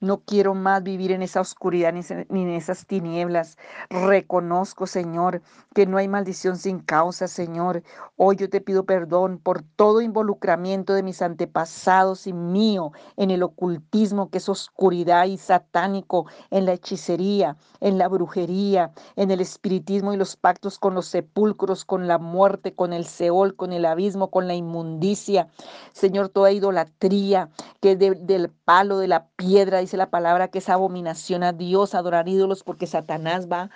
No 0.00 0.22
quiero 0.24 0.54
más 0.54 0.82
vivir 0.82 1.12
en 1.12 1.20
esa 1.20 1.42
oscuridad 1.42 1.92
ni 1.92 2.42
en 2.42 2.48
esas 2.48 2.86
tinieblas. 2.86 3.58
Reconozco, 3.90 4.86
Señor, 4.86 5.42
que 5.74 5.84
no 5.84 5.98
hay 5.98 6.08
maldición 6.08 6.56
sin 6.56 6.78
causa, 6.78 7.28
Señor. 7.28 7.82
Hoy 8.16 8.36
yo 8.36 8.48
te 8.48 8.62
pido 8.62 8.86
perdón 8.86 9.38
por 9.38 9.62
todo 9.62 10.00
involucramiento 10.00 10.94
de 10.94 11.02
mis 11.02 11.20
antepasados 11.20 12.26
y 12.26 12.32
mío 12.32 12.92
en 13.18 13.30
el 13.30 13.42
ocultismo, 13.42 14.30
que 14.30 14.38
es 14.38 14.48
oscuridad 14.48 15.26
y 15.26 15.36
satánico, 15.36 16.24
en 16.50 16.64
la 16.64 16.72
hechicería, 16.72 17.58
en 17.80 17.98
la 17.98 18.08
brujería, 18.08 18.92
en 19.16 19.30
el 19.30 19.42
espiritismo 19.42 20.14
y 20.14 20.16
los 20.16 20.34
pactos 20.34 20.78
con 20.78 20.94
los 20.94 21.08
sepulcros, 21.08 21.84
con 21.84 22.08
la 22.08 22.16
muerte, 22.16 22.74
con 22.74 22.94
el 22.94 23.04
Seol, 23.04 23.54
con 23.54 23.74
el 23.74 23.84
abismo, 23.84 24.30
con 24.30 24.48
la 24.48 24.54
inmundicia. 24.54 25.48
Señor, 25.92 26.30
toda 26.30 26.52
idolatría 26.52 27.50
que 27.82 27.92
es 27.92 27.98
del 27.98 28.50
palo, 28.64 28.98
de 28.98 29.08
la 29.08 29.26
piedra, 29.36 29.80
dice 29.90 29.96
la 29.96 30.10
palabra 30.10 30.46
que 30.46 30.58
es 30.58 30.68
abominación 30.68 31.42
a 31.42 31.52
Dios, 31.52 31.96
adorar 31.96 32.28
ídolos, 32.28 32.62
porque 32.62 32.86
Satanás 32.86 33.48
va 33.50 33.70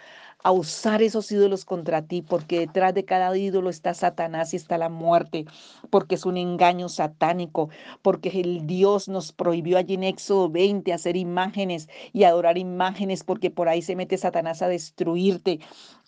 a 0.45 0.53
usar 0.53 1.03
esos 1.03 1.33
ídolos 1.33 1.65
contra 1.65 2.03
ti, 2.03 2.23
porque 2.23 2.61
detrás 2.61 2.95
de 2.95 3.05
cada 3.05 3.37
ídolo 3.37 3.69
está 3.69 3.95
Satanás 3.95 4.55
y 4.55 4.57
está 4.57 4.79
la 4.79 4.89
muerte, 4.89 5.45
porque 5.91 6.15
es 6.15 6.25
un 6.25 6.37
engaño 6.37 6.89
satánico, 6.89 7.69
porque 8.01 8.29
el 8.29 8.65
Dios 8.65 9.09
nos 9.09 9.33
prohibió 9.33 9.77
allí 9.77 9.95
en 9.95 10.05
Éxodo 10.05 10.49
20 10.51 10.93
hacer 10.93 11.17
imágenes 11.17 11.89
y 12.13 12.23
adorar 12.23 12.59
imágenes, 12.59 13.25
porque 13.25 13.51
por 13.51 13.69
ahí 13.69 13.83
se 13.83 13.97
mete 13.97 14.17
Satanás 14.17 14.63
a 14.63 14.69
destruirte. 14.69 15.59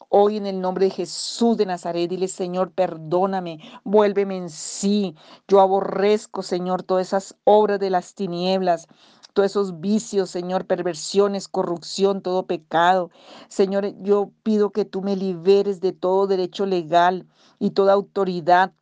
Hoy 0.08 0.36
en 0.36 0.46
el 0.46 0.60
nombre 0.60 0.84
de 0.84 0.92
Jesús 0.92 1.56
de 1.56 1.66
Nazaret, 1.66 2.08
dile 2.08 2.28
Señor, 2.28 2.70
perdóname, 2.70 3.58
vuélveme 3.82 4.36
en 4.36 4.50
sí. 4.50 5.16
Yo 5.48 5.60
aborrezco, 5.60 6.44
Señor, 6.44 6.84
todas 6.84 7.08
esas 7.08 7.34
obras 7.42 7.80
de 7.80 7.90
las 7.90 8.14
tinieblas 8.14 8.86
todos 9.37 9.51
esos 9.51 9.81
vicios, 9.81 10.31
Señor, 10.31 10.64
perversiones, 10.64 11.46
corrupción, 11.46 12.22
todo 12.22 12.46
pecado. 12.46 13.11
Señor, 13.49 13.92
yo 14.03 14.31
pido 14.42 14.70
que 14.70 14.87
tú 14.87 15.03
me 15.03 15.14
liberes 15.14 15.83
de 15.83 15.92
todo 15.92 16.27
derecho 16.27 16.64
legal 16.64 17.27
y 17.59 17.72
toda 17.72 17.92
autoridad 17.92 18.72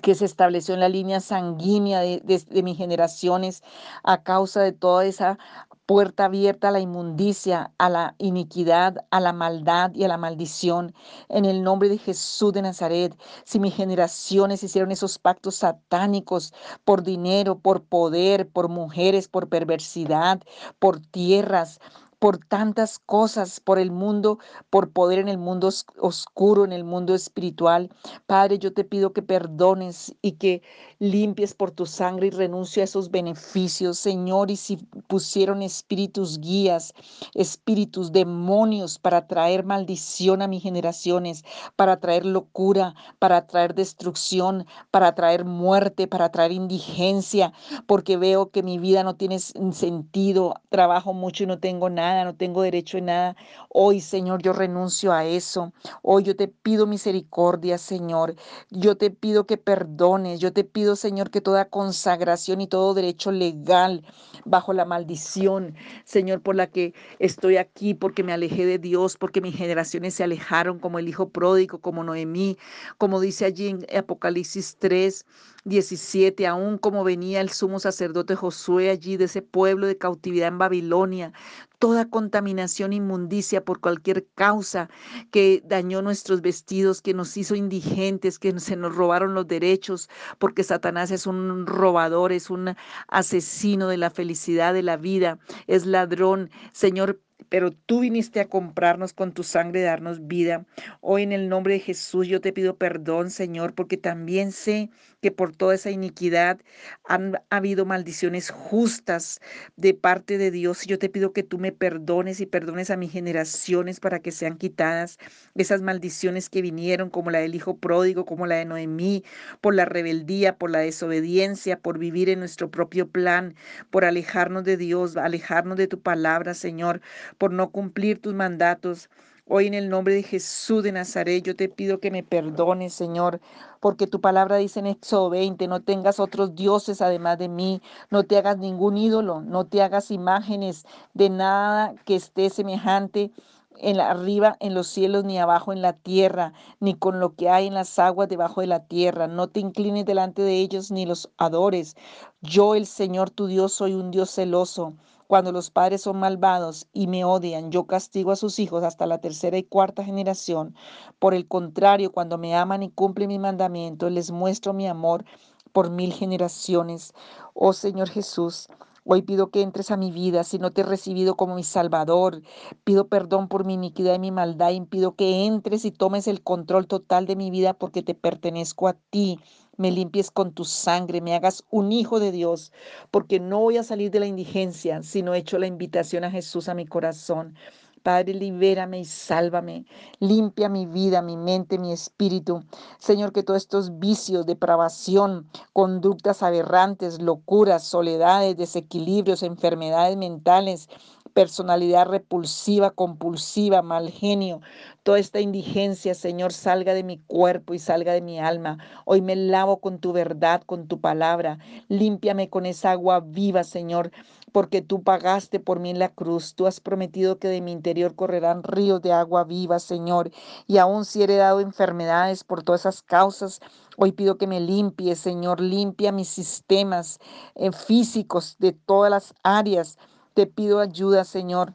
que 0.00 0.14
se 0.14 0.24
estableció 0.24 0.72
en 0.72 0.80
la 0.80 0.88
línea 0.88 1.20
sanguínea 1.20 2.00
de, 2.00 2.22
de, 2.24 2.62
mis 2.62 2.78
generaciones 2.78 3.62
a 4.02 4.22
causa 4.22 4.62
de 4.62 4.72
toda 4.72 5.04
esa 5.04 5.38
puerta 5.86 6.26
abierta 6.26 6.68
a 6.68 6.70
la 6.70 6.80
inmundicia, 6.80 7.72
a 7.78 7.88
la 7.90 8.14
iniquidad, 8.18 9.04
a 9.10 9.20
la 9.20 9.32
maldad 9.32 9.92
y 9.94 10.04
a 10.04 10.08
la 10.08 10.16
maldición. 10.16 10.94
En 11.28 11.44
el 11.44 11.62
nombre 11.62 11.88
de 11.88 11.98
Jesús 11.98 12.52
de 12.52 12.62
Nazaret, 12.62 13.18
si 13.44 13.58
mis 13.58 13.74
generaciones 13.74 14.62
hicieron 14.62 14.92
esos 14.92 15.18
pactos 15.18 15.56
satánicos 15.56 16.52
por 16.84 17.02
dinero, 17.02 17.58
por 17.58 17.84
poder, 17.84 18.48
por 18.48 18.68
mujeres, 18.68 19.28
por 19.28 19.48
perversidad, 19.48 20.40
por 20.78 21.00
tierras, 21.00 21.80
por 22.22 22.38
tantas 22.38 23.00
cosas, 23.00 23.58
por 23.58 23.80
el 23.80 23.90
mundo, 23.90 24.38
por 24.70 24.92
poder 24.92 25.18
en 25.18 25.26
el 25.26 25.38
mundo 25.38 25.70
oscuro, 25.98 26.64
en 26.64 26.72
el 26.72 26.84
mundo 26.84 27.16
espiritual. 27.16 27.90
Padre, 28.26 28.60
yo 28.60 28.72
te 28.72 28.84
pido 28.84 29.12
que 29.12 29.22
perdones 29.22 30.14
y 30.22 30.32
que 30.38 30.62
limpies 31.00 31.52
por 31.52 31.72
tu 31.72 31.84
sangre 31.84 32.28
y 32.28 32.30
renuncio 32.30 32.80
a 32.80 32.84
esos 32.84 33.10
beneficios, 33.10 33.98
Señor. 33.98 34.52
Y 34.52 34.56
si 34.56 34.76
pusieron 35.08 35.62
espíritus 35.62 36.38
guías, 36.38 36.94
espíritus 37.34 38.12
demonios 38.12 39.00
para 39.00 39.26
traer 39.26 39.64
maldición 39.64 40.42
a 40.42 40.46
mis 40.46 40.62
generaciones, 40.62 41.44
para 41.74 41.98
traer 41.98 42.24
locura, 42.24 42.94
para 43.18 43.48
traer 43.48 43.74
destrucción, 43.74 44.64
para 44.92 45.16
traer 45.16 45.44
muerte, 45.44 46.06
para 46.06 46.30
traer 46.30 46.52
indigencia, 46.52 47.52
porque 47.88 48.16
veo 48.16 48.52
que 48.52 48.62
mi 48.62 48.78
vida 48.78 49.02
no 49.02 49.16
tiene 49.16 49.40
sentido, 49.40 50.54
trabajo 50.68 51.14
mucho 51.14 51.42
y 51.42 51.46
no 51.48 51.58
tengo 51.58 51.90
nada 51.90 52.11
no 52.24 52.34
tengo 52.36 52.62
derecho 52.62 52.98
en 52.98 53.06
nada. 53.06 53.36
Hoy, 53.68 54.00
Señor, 54.00 54.42
yo 54.42 54.52
renuncio 54.52 55.12
a 55.12 55.24
eso. 55.24 55.72
Hoy 56.02 56.22
yo 56.24 56.36
te 56.36 56.48
pido 56.48 56.86
misericordia, 56.86 57.78
Señor. 57.78 58.34
Yo 58.70 58.96
te 58.96 59.10
pido 59.10 59.46
que 59.46 59.56
perdones. 59.56 60.40
Yo 60.40 60.52
te 60.52 60.64
pido, 60.64 60.96
Señor, 60.96 61.30
que 61.30 61.40
toda 61.40 61.68
consagración 61.68 62.60
y 62.60 62.66
todo 62.66 62.94
derecho 62.94 63.32
legal 63.32 64.04
bajo 64.44 64.72
la 64.72 64.84
maldición, 64.84 65.74
Señor, 66.04 66.42
por 66.42 66.54
la 66.56 66.68
que 66.68 66.94
estoy 67.18 67.56
aquí, 67.56 67.94
porque 67.94 68.22
me 68.22 68.32
alejé 68.32 68.66
de 68.66 68.78
Dios, 68.78 69.16
porque 69.16 69.40
mis 69.40 69.56
generaciones 69.56 70.14
se 70.14 70.24
alejaron 70.24 70.78
como 70.78 70.98
el 70.98 71.08
hijo 71.08 71.30
pródigo, 71.30 71.78
como 71.80 72.04
Noemí, 72.04 72.58
como 72.98 73.20
dice 73.20 73.44
allí 73.44 73.68
en 73.68 73.86
Apocalipsis 73.96 74.76
3. 74.78 75.24
17, 75.64 76.46
aún 76.46 76.76
como 76.78 77.04
venía 77.04 77.40
el 77.40 77.50
sumo 77.50 77.78
sacerdote 77.78 78.34
Josué 78.34 78.90
allí 78.90 79.16
de 79.16 79.26
ese 79.26 79.42
pueblo 79.42 79.86
de 79.86 79.96
cautividad 79.96 80.48
en 80.48 80.58
Babilonia, 80.58 81.32
toda 81.78 82.08
contaminación, 82.08 82.92
inmundicia 82.92 83.64
por 83.64 83.80
cualquier 83.80 84.26
causa 84.34 84.88
que 85.30 85.62
dañó 85.64 86.02
nuestros 86.02 86.40
vestidos, 86.40 87.02
que 87.02 87.14
nos 87.14 87.36
hizo 87.36 87.54
indigentes, 87.54 88.38
que 88.38 88.58
se 88.60 88.76
nos 88.76 88.94
robaron 88.94 89.34
los 89.34 89.46
derechos, 89.46 90.08
porque 90.38 90.64
Satanás 90.64 91.10
es 91.10 91.26
un 91.26 91.66
robador, 91.66 92.32
es 92.32 92.50
un 92.50 92.74
asesino 93.08 93.88
de 93.88 93.96
la 93.96 94.10
felicidad, 94.10 94.74
de 94.74 94.82
la 94.82 94.96
vida, 94.96 95.38
es 95.66 95.86
ladrón. 95.86 96.50
Señor, 96.72 97.20
pero 97.48 97.72
tú 97.72 98.00
viniste 98.00 98.40
a 98.40 98.48
comprarnos 98.48 99.12
con 99.12 99.32
tu 99.32 99.42
sangre, 99.42 99.82
darnos 99.82 100.26
vida. 100.26 100.64
Hoy 101.00 101.22
en 101.22 101.32
el 101.32 101.48
nombre 101.48 101.74
de 101.74 101.80
Jesús 101.80 102.26
yo 102.28 102.40
te 102.40 102.52
pido 102.52 102.76
perdón, 102.76 103.30
Señor, 103.30 103.74
porque 103.74 103.96
también 103.96 104.52
sé 104.52 104.90
que 105.20 105.30
por 105.30 105.54
toda 105.54 105.74
esa 105.74 105.90
iniquidad 105.90 106.60
han 107.04 107.38
habido 107.48 107.86
maldiciones 107.86 108.50
justas 108.50 109.40
de 109.76 109.94
parte 109.94 110.36
de 110.36 110.50
Dios. 110.50 110.84
Y 110.84 110.88
yo 110.88 110.98
te 110.98 111.08
pido 111.08 111.32
que 111.32 111.42
tú 111.44 111.58
me 111.58 111.72
perdones 111.72 112.40
y 112.40 112.46
perdones 112.46 112.90
a 112.90 112.96
mis 112.96 113.12
generaciones 113.12 114.00
para 114.00 114.20
que 114.20 114.32
sean 114.32 114.56
quitadas 114.58 115.18
esas 115.54 115.80
maldiciones 115.80 116.50
que 116.50 116.62
vinieron, 116.62 117.08
como 117.10 117.30
la 117.30 117.38
del 117.38 117.54
hijo 117.54 117.78
pródigo, 117.78 118.24
como 118.24 118.46
la 118.46 118.56
de 118.56 118.64
Noemí, 118.64 119.24
por 119.60 119.74
la 119.74 119.84
rebeldía, 119.84 120.56
por 120.58 120.70
la 120.70 120.80
desobediencia, 120.80 121.78
por 121.78 121.98
vivir 121.98 122.28
en 122.28 122.40
nuestro 122.40 122.70
propio 122.70 123.08
plan, 123.08 123.54
por 123.90 124.04
alejarnos 124.04 124.64
de 124.64 124.76
Dios, 124.76 125.16
alejarnos 125.16 125.76
de 125.76 125.86
tu 125.86 126.00
palabra, 126.00 126.54
Señor 126.54 127.00
por 127.38 127.52
no 127.52 127.70
cumplir 127.70 128.20
tus 128.20 128.34
mandatos. 128.34 129.08
Hoy 129.48 129.66
en 129.66 129.74
el 129.74 129.88
nombre 129.88 130.14
de 130.14 130.22
Jesús 130.22 130.82
de 130.84 130.92
Nazaret 130.92 131.42
yo 131.42 131.56
te 131.56 131.68
pido 131.68 131.98
que 131.98 132.10
me 132.10 132.22
perdones, 132.22 132.94
Señor, 132.94 133.40
porque 133.80 134.06
tu 134.06 134.20
palabra 134.20 134.56
dice 134.56 134.78
en 134.80 134.86
Éxodo 134.86 135.30
20, 135.30 135.66
no 135.66 135.82
tengas 135.82 136.20
otros 136.20 136.54
dioses 136.54 137.02
además 137.02 137.38
de 137.38 137.48
mí, 137.48 137.82
no 138.10 138.22
te 138.22 138.38
hagas 138.38 138.58
ningún 138.58 138.96
ídolo, 138.96 139.40
no 139.40 139.66
te 139.66 139.82
hagas 139.82 140.10
imágenes 140.10 140.84
de 141.14 141.28
nada 141.28 141.94
que 142.04 142.14
esté 142.14 142.50
semejante 142.50 143.32
en 143.78 143.96
la, 143.96 144.10
arriba 144.10 144.56
en 144.60 144.74
los 144.74 144.86
cielos 144.86 145.24
ni 145.24 145.38
abajo 145.38 145.72
en 145.72 145.82
la 145.82 145.92
tierra, 145.94 146.52
ni 146.80 146.94
con 146.94 147.20
lo 147.20 147.34
que 147.34 147.50
hay 147.50 147.66
en 147.66 147.74
las 147.74 147.98
aguas 147.98 148.28
debajo 148.28 148.60
de 148.60 148.68
la 148.68 148.86
tierra. 148.86 149.26
No 149.26 149.48
te 149.48 149.60
inclines 149.60 150.06
delante 150.06 150.42
de 150.42 150.60
ellos 150.60 150.90
ni 150.90 151.04
los 151.04 151.30
adores. 151.36 151.96
Yo, 152.42 152.74
el 152.74 152.86
Señor 152.86 153.30
tu 153.30 153.46
Dios, 153.46 153.72
soy 153.72 153.94
un 153.94 154.10
Dios 154.10 154.30
celoso 154.30 154.94
cuando 155.32 155.50
los 155.50 155.70
padres 155.70 156.02
son 156.02 156.18
malvados 156.18 156.88
y 156.92 157.06
me 157.06 157.24
odian, 157.24 157.70
yo 157.70 157.86
castigo 157.86 158.32
a 158.32 158.36
sus 158.36 158.58
hijos 158.58 158.84
hasta 158.84 159.06
la 159.06 159.16
tercera 159.16 159.56
y 159.56 159.62
cuarta 159.62 160.04
generación. 160.04 160.74
Por 161.18 161.32
el 161.32 161.48
contrario, 161.48 162.12
cuando 162.12 162.36
me 162.36 162.54
aman 162.54 162.82
y 162.82 162.90
cumplen 162.90 163.28
mi 163.28 163.38
mandamiento, 163.38 164.10
les 164.10 164.30
muestro 164.30 164.74
mi 164.74 164.86
amor 164.86 165.24
por 165.72 165.88
mil 165.88 166.12
generaciones. 166.12 167.14
Oh 167.54 167.72
Señor 167.72 168.10
Jesús, 168.10 168.68
Hoy 169.04 169.22
pido 169.22 169.50
que 169.50 169.62
entres 169.62 169.90
a 169.90 169.96
mi 169.96 170.12
vida 170.12 170.44
si 170.44 170.58
no 170.58 170.72
te 170.72 170.82
he 170.82 170.84
recibido 170.84 171.36
como 171.36 171.56
mi 171.56 171.64
Salvador. 171.64 172.42
Pido 172.84 173.08
perdón 173.08 173.48
por 173.48 173.64
mi 173.64 173.74
iniquidad 173.74 174.14
y 174.14 174.18
mi 174.18 174.30
maldad. 174.30 174.70
Y 174.70 174.80
pido 174.82 175.16
que 175.16 175.44
entres 175.44 175.84
y 175.84 175.90
tomes 175.90 176.28
el 176.28 176.42
control 176.42 176.86
total 176.86 177.26
de 177.26 177.36
mi 177.36 177.50
vida 177.50 177.74
porque 177.74 178.02
te 178.02 178.14
pertenezco 178.14 178.88
a 178.88 178.94
ti 178.94 179.40
me 179.76 179.90
limpies 179.90 180.30
con 180.30 180.52
tu 180.52 180.64
sangre, 180.64 181.20
me 181.20 181.34
hagas 181.34 181.64
un 181.70 181.92
hijo 181.92 182.20
de 182.20 182.30
Dios, 182.30 182.72
porque 183.10 183.40
no 183.40 183.60
voy 183.60 183.78
a 183.78 183.82
salir 183.82 184.10
de 184.10 184.20
la 184.20 184.26
indigencia, 184.26 185.02
sino 185.02 185.34
he 185.34 185.38
hecho 185.38 185.58
la 185.58 185.66
invitación 185.66 186.24
a 186.24 186.30
Jesús 186.30 186.68
a 186.68 186.74
mi 186.74 186.86
corazón. 186.86 187.56
Padre, 188.02 188.34
libérame 188.34 188.98
y 189.00 189.04
sálvame. 189.04 189.86
Limpia 190.18 190.68
mi 190.68 190.86
vida, 190.86 191.22
mi 191.22 191.36
mente, 191.36 191.78
mi 191.78 191.92
espíritu. 191.92 192.64
Señor, 192.98 193.32
que 193.32 193.42
todos 193.42 193.62
estos 193.62 193.98
vicios, 193.98 194.46
depravación, 194.46 195.48
conductas 195.72 196.42
aberrantes, 196.42 197.20
locuras, 197.22 197.84
soledades, 197.84 198.56
desequilibrios, 198.56 199.42
enfermedades 199.42 200.16
mentales, 200.16 200.88
personalidad 201.32 202.06
repulsiva, 202.06 202.90
compulsiva, 202.90 203.82
mal 203.82 204.10
genio, 204.10 204.60
toda 205.02 205.18
esta 205.18 205.40
indigencia, 205.40 206.14
Señor, 206.14 206.52
salga 206.52 206.94
de 206.94 207.02
mi 207.02 207.18
cuerpo 207.18 207.74
y 207.74 207.78
salga 207.78 208.12
de 208.12 208.20
mi 208.20 208.38
alma. 208.38 208.78
Hoy 209.04 209.20
me 209.20 209.36
lavo 209.36 209.80
con 209.80 209.98
tu 209.98 210.12
verdad, 210.12 210.62
con 210.64 210.86
tu 210.86 211.00
palabra. 211.00 211.58
Límpiame 211.88 212.48
con 212.48 212.66
esa 212.66 212.92
agua 212.92 213.20
viva, 213.20 213.64
Señor, 213.64 214.12
porque 214.52 214.82
tú 214.82 215.02
pagaste 215.02 215.60
por 215.60 215.80
mí 215.80 215.90
en 215.90 215.98
la 215.98 216.08
cruz. 216.08 216.54
Tú 216.54 216.66
has 216.66 216.80
prometido 216.80 217.38
que 217.38 217.48
de 217.48 217.60
mi 217.60 217.72
interior 217.72 218.14
correrán 218.14 218.62
ríos 218.62 219.02
de 219.02 219.12
agua 219.12 219.44
viva, 219.44 219.78
Señor. 219.78 220.30
Y 220.66 220.78
aún 220.78 221.04
si 221.04 221.20
he 221.20 221.24
heredado 221.24 221.60
enfermedades 221.60 222.44
por 222.44 222.62
todas 222.62 222.82
esas 222.82 223.02
causas, 223.02 223.60
Hoy 223.98 224.12
pido 224.12 224.38
que 224.38 224.46
me 224.46 224.58
limpie, 224.58 225.14
Señor, 225.16 225.60
limpia 225.60 226.12
mis 226.12 226.28
sistemas 226.28 227.18
eh, 227.54 227.70
físicos 227.72 228.56
de 228.58 228.72
todas 228.72 229.10
las 229.10 229.34
áreas 229.42 229.98
Te 230.34 230.46
pido 230.46 230.80
ayuda, 230.80 231.24
Señor. 231.24 231.74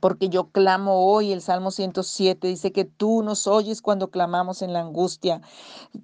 Porque 0.00 0.28
yo 0.28 0.50
clamo 0.50 1.06
hoy, 1.06 1.32
el 1.32 1.40
Salmo 1.40 1.70
107 1.70 2.46
dice 2.46 2.72
que 2.72 2.84
tú 2.84 3.22
nos 3.22 3.46
oyes 3.46 3.80
cuando 3.80 4.10
clamamos 4.10 4.60
en 4.60 4.72
la 4.72 4.80
angustia. 4.80 5.40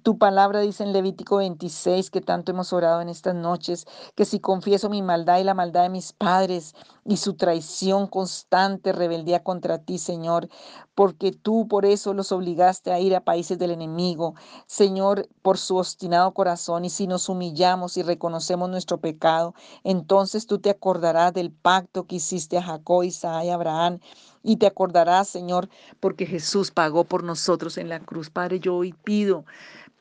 Tu 0.01 0.17
palabra 0.17 0.59
dice 0.61 0.83
en 0.83 0.91
Levítico 0.91 1.37
26, 1.37 2.09
que 2.09 2.21
tanto 2.21 2.51
hemos 2.51 2.73
orado 2.73 3.01
en 3.01 3.09
estas 3.09 3.35
noches, 3.35 3.85
que 4.15 4.25
si 4.25 4.39
confieso 4.39 4.89
mi 4.89 5.03
maldad 5.03 5.37
y 5.37 5.43
la 5.43 5.53
maldad 5.53 5.83
de 5.83 5.89
mis 5.89 6.13
padres 6.13 6.73
y 7.07 7.17
su 7.17 7.35
traición 7.35 8.07
constante, 8.07 8.91
rebeldía 8.91 9.43
contra 9.43 9.77
ti, 9.77 9.99
Señor, 9.99 10.49
porque 10.95 11.31
tú 11.31 11.67
por 11.67 11.85
eso 11.85 12.15
los 12.15 12.31
obligaste 12.31 12.91
a 12.91 12.99
ir 12.99 13.15
a 13.15 13.23
países 13.23 13.59
del 13.59 13.71
enemigo, 13.71 14.33
Señor, 14.65 15.29
por 15.43 15.59
su 15.59 15.77
obstinado 15.77 16.33
corazón, 16.33 16.83
y 16.83 16.89
si 16.89 17.05
nos 17.05 17.29
humillamos 17.29 17.95
y 17.97 18.01
reconocemos 18.01 18.69
nuestro 18.69 18.99
pecado, 18.99 19.53
entonces 19.83 20.47
tú 20.47 20.57
te 20.57 20.71
acordarás 20.71 21.31
del 21.33 21.51
pacto 21.51 22.07
que 22.07 22.15
hiciste 22.15 22.57
a 22.57 22.63
Jacob, 22.63 23.03
Isaac 23.03 23.45
y 23.45 23.49
Abraham, 23.51 23.99
y 24.41 24.57
te 24.57 24.65
acordarás, 24.67 25.27
Señor, 25.27 25.69
porque 25.99 26.25
Jesús 26.25 26.71
pagó 26.71 27.03
por 27.03 27.23
nosotros 27.23 27.77
en 27.77 27.89
la 27.89 27.99
cruz. 27.99 28.29
Padre, 28.29 28.59
yo 28.59 28.75
hoy 28.75 28.93
pido 28.93 29.45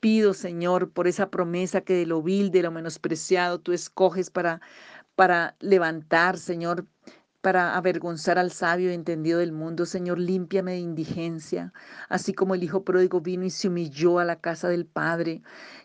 pido, 0.01 0.35
Señor, 0.35 0.91
por 0.91 1.09
esa 1.09 1.31
promesa 1.31 1.81
que 1.81 1.95
de 1.95 2.05
lo 2.05 2.21
vil, 2.21 2.51
de 2.51 2.63
lo 2.63 2.71
menospreciado, 2.71 3.59
tú 3.59 3.73
escoges 3.73 4.29
para, 4.29 4.61
para 5.15 5.57
levantar, 5.61 6.37
Señor, 6.37 6.87
para 7.45 7.77
avergonzar 7.77 8.39
al 8.39 8.51
sabio 8.53 8.91
y 8.91 8.95
entendido 8.95 9.39
del 9.39 9.53
mundo. 9.53 9.85
Señor, 9.85 10.19
límpiame 10.19 10.73
de 10.73 10.79
indigencia, 10.79 11.75
así 12.09 12.33
como 12.33 12.55
el 12.55 12.63
Hijo 12.63 12.85
pródigo 12.85 13.21
vino 13.21 13.45
y 13.45 13.51
se 13.51 13.69
humilló 13.69 14.19
a 14.19 14.25
la 14.25 14.41
casa 14.41 14.69
del 14.71 14.87
Padre. 14.87 15.43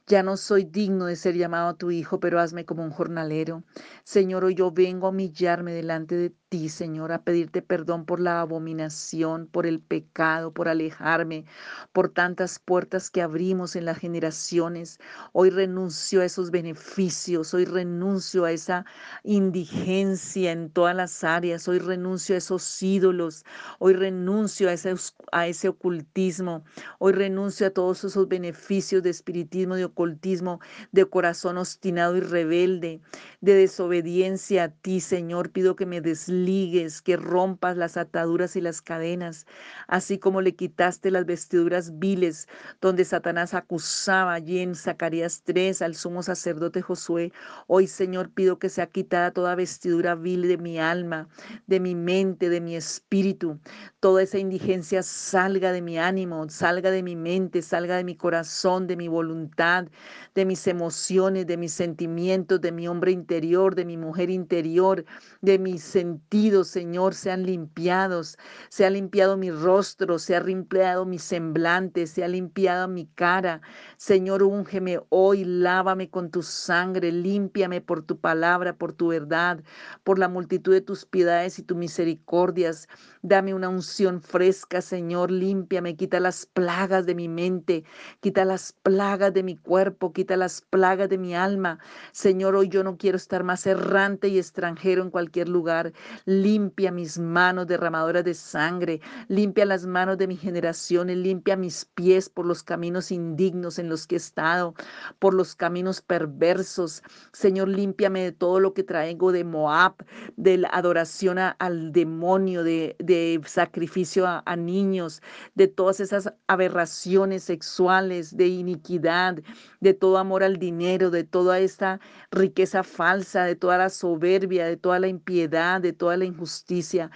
Ya 0.07 0.23
no 0.23 0.37
soy 0.37 0.63
digno 0.63 1.05
de 1.05 1.17
ser 1.17 1.35
llamado 1.35 1.75
tu 1.75 1.91
Hijo, 1.91 2.21
pero 2.21 2.39
hazme 2.39 2.63
como 2.65 2.83
un 2.85 2.91
jornalero. 2.91 3.65
Señor, 4.05 4.45
hoy 4.45 4.55
yo 4.55 4.71
vengo 4.71 5.07
a 5.07 5.09
humillarme 5.09 5.73
delante 5.73 6.15
de 6.15 6.33
ti, 6.49 6.67
Señor, 6.69 7.11
a 7.11 7.23
pedirte 7.23 7.61
perdón 7.61 8.05
por 8.05 8.19
la 8.19 8.41
abominación, 8.41 9.47
por 9.47 9.67
el 9.67 9.79
pecado, 9.79 10.51
por 10.51 10.67
alejarme, 10.67 11.45
por 11.93 12.09
tantas 12.09 12.57
puertas 12.57 13.11
que 13.11 13.21
abrimos 13.21 13.75
en 13.75 13.85
las 13.85 13.99
generaciones. 13.99 14.99
Hoy 15.31 15.51
renuncio 15.51 16.21
a 16.21 16.25
esos 16.25 16.49
beneficios, 16.49 17.53
hoy 17.53 17.65
renuncio 17.65 18.45
a 18.45 18.51
esa 18.51 18.85
indigencia 19.23 20.51
en 20.51 20.71
todas 20.71 20.95
las 20.95 21.23
áreas 21.23 21.67
Hoy 21.67 21.79
renuncio 21.79 22.33
a 22.35 22.39
esos 22.39 22.81
ídolos. 22.81 23.45
Hoy 23.77 23.93
renuncio 23.93 24.69
a 24.69 24.73
ese, 24.73 24.95
a 25.31 25.47
ese 25.47 25.69
ocultismo. 25.69 26.63
Hoy 26.97 27.13
renuncio 27.13 27.67
a 27.67 27.69
todos 27.69 28.03
esos 28.03 28.27
beneficios 28.27 29.03
de 29.03 29.11
espiritismo, 29.11 29.75
de 29.75 29.85
ocultismo, 29.85 30.59
de 30.91 31.05
corazón 31.05 31.57
obstinado 31.57 32.17
y 32.17 32.21
rebelde, 32.21 33.01
de 33.41 33.53
desobediencia 33.53 34.63
a 34.65 34.69
ti, 34.69 34.99
Señor. 34.99 35.51
Pido 35.51 35.75
que 35.75 35.85
me 35.85 36.01
desligues, 36.39 37.01
que 37.01 37.17
rompas 37.17 37.77
las 37.77 37.97
ataduras 37.97 38.55
y 38.55 38.61
las 38.61 38.81
cadenas, 38.81 39.45
así 39.87 40.17
como 40.17 40.41
le 40.41 40.55
quitaste 40.55 41.11
las 41.11 41.25
vestiduras 41.25 41.99
viles 41.99 42.47
donde 42.81 43.05
Satanás 43.05 43.53
acusaba 43.53 44.33
allí 44.33 44.59
en 44.59 44.75
Zacarías 44.75 45.43
3 45.43 45.81
al 45.81 45.95
sumo 45.95 46.23
sacerdote 46.23 46.81
Josué. 46.81 47.31
Hoy, 47.67 47.87
Señor, 47.87 48.29
pido 48.31 48.59
que 48.59 48.69
sea 48.69 48.87
quitada 48.87 49.31
toda 49.31 49.55
vestidura 49.55 50.15
vil 50.15 50.47
de 50.47 50.57
mi 50.57 50.79
alma, 50.79 51.27
de 51.67 51.79
mi 51.79 51.95
mente, 51.95 52.49
de 52.49 52.61
mi 52.61 52.75
espíritu. 52.75 53.59
Toda 53.99 54.23
esa 54.23 54.37
indigencia 54.37 55.03
salga 55.03 55.71
de 55.71 55.81
mi 55.81 55.97
ánimo, 55.97 56.47
salga 56.49 56.91
de 56.91 57.03
mi 57.03 57.15
mente, 57.15 57.61
salga 57.61 57.97
de 57.97 58.03
mi 58.03 58.15
corazón, 58.15 58.87
de 58.87 58.95
mi 58.95 59.07
voluntad, 59.07 59.87
de 60.35 60.45
mis 60.45 60.67
emociones, 60.67 61.47
de 61.47 61.57
mis 61.57 61.73
sentimientos, 61.73 62.61
de 62.61 62.71
mi 62.71 62.87
hombre 62.87 63.11
interior, 63.11 63.75
de 63.75 63.85
mi 63.85 63.97
mujer 63.97 64.29
interior, 64.29 65.05
de 65.41 65.59
mis 65.59 65.83
Señor, 66.31 67.15
sean 67.15 67.43
limpiados. 67.43 68.37
Se 68.69 68.85
ha 68.85 68.91
limpiado 68.91 69.35
mi 69.35 69.49
rostro, 69.49 70.19
se 70.19 70.35
ha 70.35 70.39
limpiado 70.39 71.03
mi 71.03 71.17
semblante, 71.17 72.05
se 72.05 72.23
ha 72.23 72.27
limpiado 72.27 72.87
mi 72.87 73.07
cara. 73.07 73.61
Señor, 73.97 74.43
úngeme 74.43 74.99
hoy, 75.09 75.43
lávame 75.43 76.11
con 76.11 76.29
tu 76.29 76.43
sangre, 76.43 77.11
límpiame 77.11 77.81
por 77.81 78.03
tu 78.03 78.19
palabra, 78.19 78.77
por 78.77 78.93
tu 78.93 79.07
verdad, 79.07 79.63
por 80.03 80.19
la 80.19 80.27
multitud 80.29 80.71
de 80.71 80.81
tus 80.81 81.03
piedades 81.03 81.57
y 81.57 81.63
tus 81.63 81.75
misericordias. 81.75 82.87
Dame 83.23 83.55
una 83.55 83.69
unción 83.69 84.21
fresca, 84.21 84.81
Señor, 84.81 85.31
límpiame, 85.31 85.95
quita 85.95 86.19
las 86.19 86.45
plagas 86.45 87.07
de 87.07 87.15
mi 87.15 87.27
mente, 87.27 87.83
quita 88.19 88.45
las 88.45 88.73
plagas 88.83 89.33
de 89.33 89.41
mi 89.41 89.57
cuerpo, 89.57 90.13
quita 90.13 90.37
las 90.37 90.61
plagas 90.61 91.09
de 91.09 91.17
mi 91.17 91.33
alma. 91.33 91.79
Señor, 92.11 92.55
hoy 92.55 92.69
yo 92.69 92.83
no 92.83 92.97
quiero 92.97 93.17
estar 93.17 93.43
más 93.43 93.65
errante 93.65 94.27
y 94.27 94.37
extranjero 94.37 95.01
en 95.01 95.09
cualquier 95.09 95.49
lugar. 95.49 95.91
Limpia 96.25 96.91
mis 96.91 97.17
manos 97.17 97.67
derramadoras 97.67 98.23
de 98.23 98.33
sangre, 98.33 99.01
limpia 99.27 99.65
las 99.65 99.85
manos 99.85 100.17
de 100.17 100.27
mis 100.27 100.39
generaciones, 100.39 101.17
limpia 101.17 101.55
mis 101.55 101.85
pies 101.85 102.29
por 102.29 102.45
los 102.45 102.63
caminos 102.63 103.11
indignos 103.11 103.79
en 103.79 103.89
los 103.89 104.07
que 104.07 104.15
he 104.15 104.17
estado, 104.17 104.75
por 105.19 105.33
los 105.33 105.55
caminos 105.55 106.01
perversos. 106.01 107.03
Señor, 107.33 107.67
límpiame 107.69 108.23
de 108.23 108.31
todo 108.31 108.59
lo 108.59 108.73
que 108.73 108.83
traigo 108.83 109.31
de 109.31 109.43
Moab, 109.43 109.95
de 110.37 110.57
la 110.57 110.69
adoración 110.69 111.37
al 111.39 111.91
demonio, 111.91 112.63
de 112.63 112.95
de 112.99 113.41
sacrificio 113.45 114.25
a, 114.27 114.55
niños, 114.55 115.21
de 115.55 115.67
todas 115.67 115.99
esas 115.99 116.33
aberraciones 116.47 117.43
sexuales, 117.43 118.35
de 118.35 118.47
iniquidad, 118.47 119.39
de 119.79 119.93
todo 119.93 120.17
amor 120.17 120.43
al 120.43 120.57
dinero, 120.57 121.09
de 121.09 121.23
toda 121.23 121.59
esta 121.59 121.99
riqueza 122.31 122.83
falsa, 122.83 123.45
de 123.45 123.55
toda 123.55 123.77
la 123.77 123.89
soberbia, 123.89 124.65
de 124.65 124.77
toda 124.77 124.99
la 124.99 125.07
impiedad, 125.07 125.81
de 125.81 125.93
toda 125.93 126.08
la 126.17 126.25
injusticia 126.25 127.11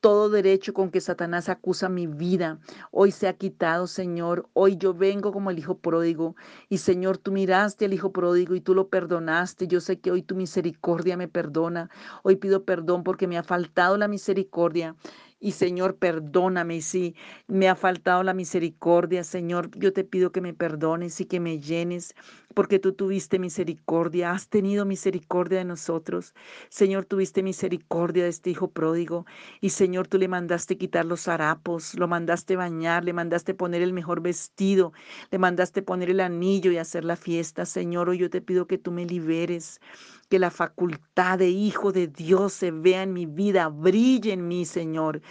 todo 0.00 0.30
derecho 0.30 0.74
con 0.74 0.90
que 0.90 1.00
Satanás 1.00 1.48
acusa 1.48 1.88
mi 1.88 2.06
vida. 2.06 2.60
Hoy 2.92 3.10
se 3.10 3.26
ha 3.26 3.32
quitado, 3.32 3.86
Señor. 3.86 4.48
Hoy 4.52 4.76
yo 4.76 4.94
vengo 4.94 5.32
como 5.32 5.50
el 5.50 5.58
Hijo 5.58 5.78
pródigo. 5.78 6.36
Y 6.68 6.78
Señor, 6.78 7.18
tú 7.18 7.32
miraste 7.32 7.86
al 7.86 7.94
Hijo 7.94 8.12
pródigo 8.12 8.54
y 8.54 8.60
tú 8.60 8.74
lo 8.74 8.88
perdonaste. 8.88 9.66
Yo 9.66 9.80
sé 9.80 9.98
que 9.98 10.10
hoy 10.12 10.22
tu 10.22 10.36
misericordia 10.36 11.16
me 11.16 11.28
perdona. 11.28 11.90
Hoy 12.22 12.36
pido 12.36 12.64
perdón 12.64 13.02
porque 13.02 13.26
me 13.26 13.38
ha 13.38 13.42
faltado 13.42 13.96
la 13.98 14.08
misericordia. 14.08 14.94
Y 15.40 15.52
Señor, 15.52 15.96
perdóname 15.96 16.82
si 16.82 17.14
me 17.46 17.68
ha 17.68 17.76
faltado 17.76 18.24
la 18.24 18.34
misericordia. 18.34 19.22
Señor, 19.22 19.70
yo 19.78 19.92
te 19.92 20.02
pido 20.02 20.32
que 20.32 20.40
me 20.40 20.52
perdones 20.52 21.20
y 21.20 21.26
que 21.26 21.38
me 21.38 21.60
llenes, 21.60 22.14
porque 22.54 22.80
tú 22.80 22.92
tuviste 22.92 23.38
misericordia, 23.38 24.32
has 24.32 24.48
tenido 24.48 24.84
misericordia 24.84 25.58
de 25.58 25.64
nosotros. 25.64 26.34
Señor, 26.70 27.04
tuviste 27.04 27.44
misericordia 27.44 28.24
de 28.24 28.30
este 28.30 28.50
hijo 28.50 28.68
pródigo. 28.72 29.26
Y 29.60 29.70
Señor, 29.70 30.08
tú 30.08 30.18
le 30.18 30.26
mandaste 30.26 30.76
quitar 30.76 31.04
los 31.04 31.28
harapos, 31.28 31.94
lo 31.94 32.08
mandaste 32.08 32.56
bañar, 32.56 33.04
le 33.04 33.12
mandaste 33.12 33.54
poner 33.54 33.82
el 33.82 33.92
mejor 33.92 34.20
vestido, 34.20 34.92
le 35.30 35.38
mandaste 35.38 35.82
poner 35.82 36.10
el 36.10 36.18
anillo 36.18 36.72
y 36.72 36.78
hacer 36.78 37.04
la 37.04 37.14
fiesta. 37.14 37.64
Señor, 37.64 38.08
hoy 38.08 38.18
yo 38.18 38.28
te 38.28 38.40
pido 38.40 38.66
que 38.66 38.78
tú 38.78 38.90
me 38.90 39.06
liberes 39.06 39.80
que 40.28 40.38
la 40.38 40.50
facultad 40.50 41.38
de 41.38 41.48
hijo 41.48 41.92
de 41.92 42.06
Dios 42.06 42.52
se 42.52 42.70
vea 42.70 43.02
en 43.02 43.12
mi 43.12 43.26
vida, 43.26 43.68
brille 43.68 44.32
en 44.32 44.46
mí, 44.48 44.64
Señor. 44.66 45.22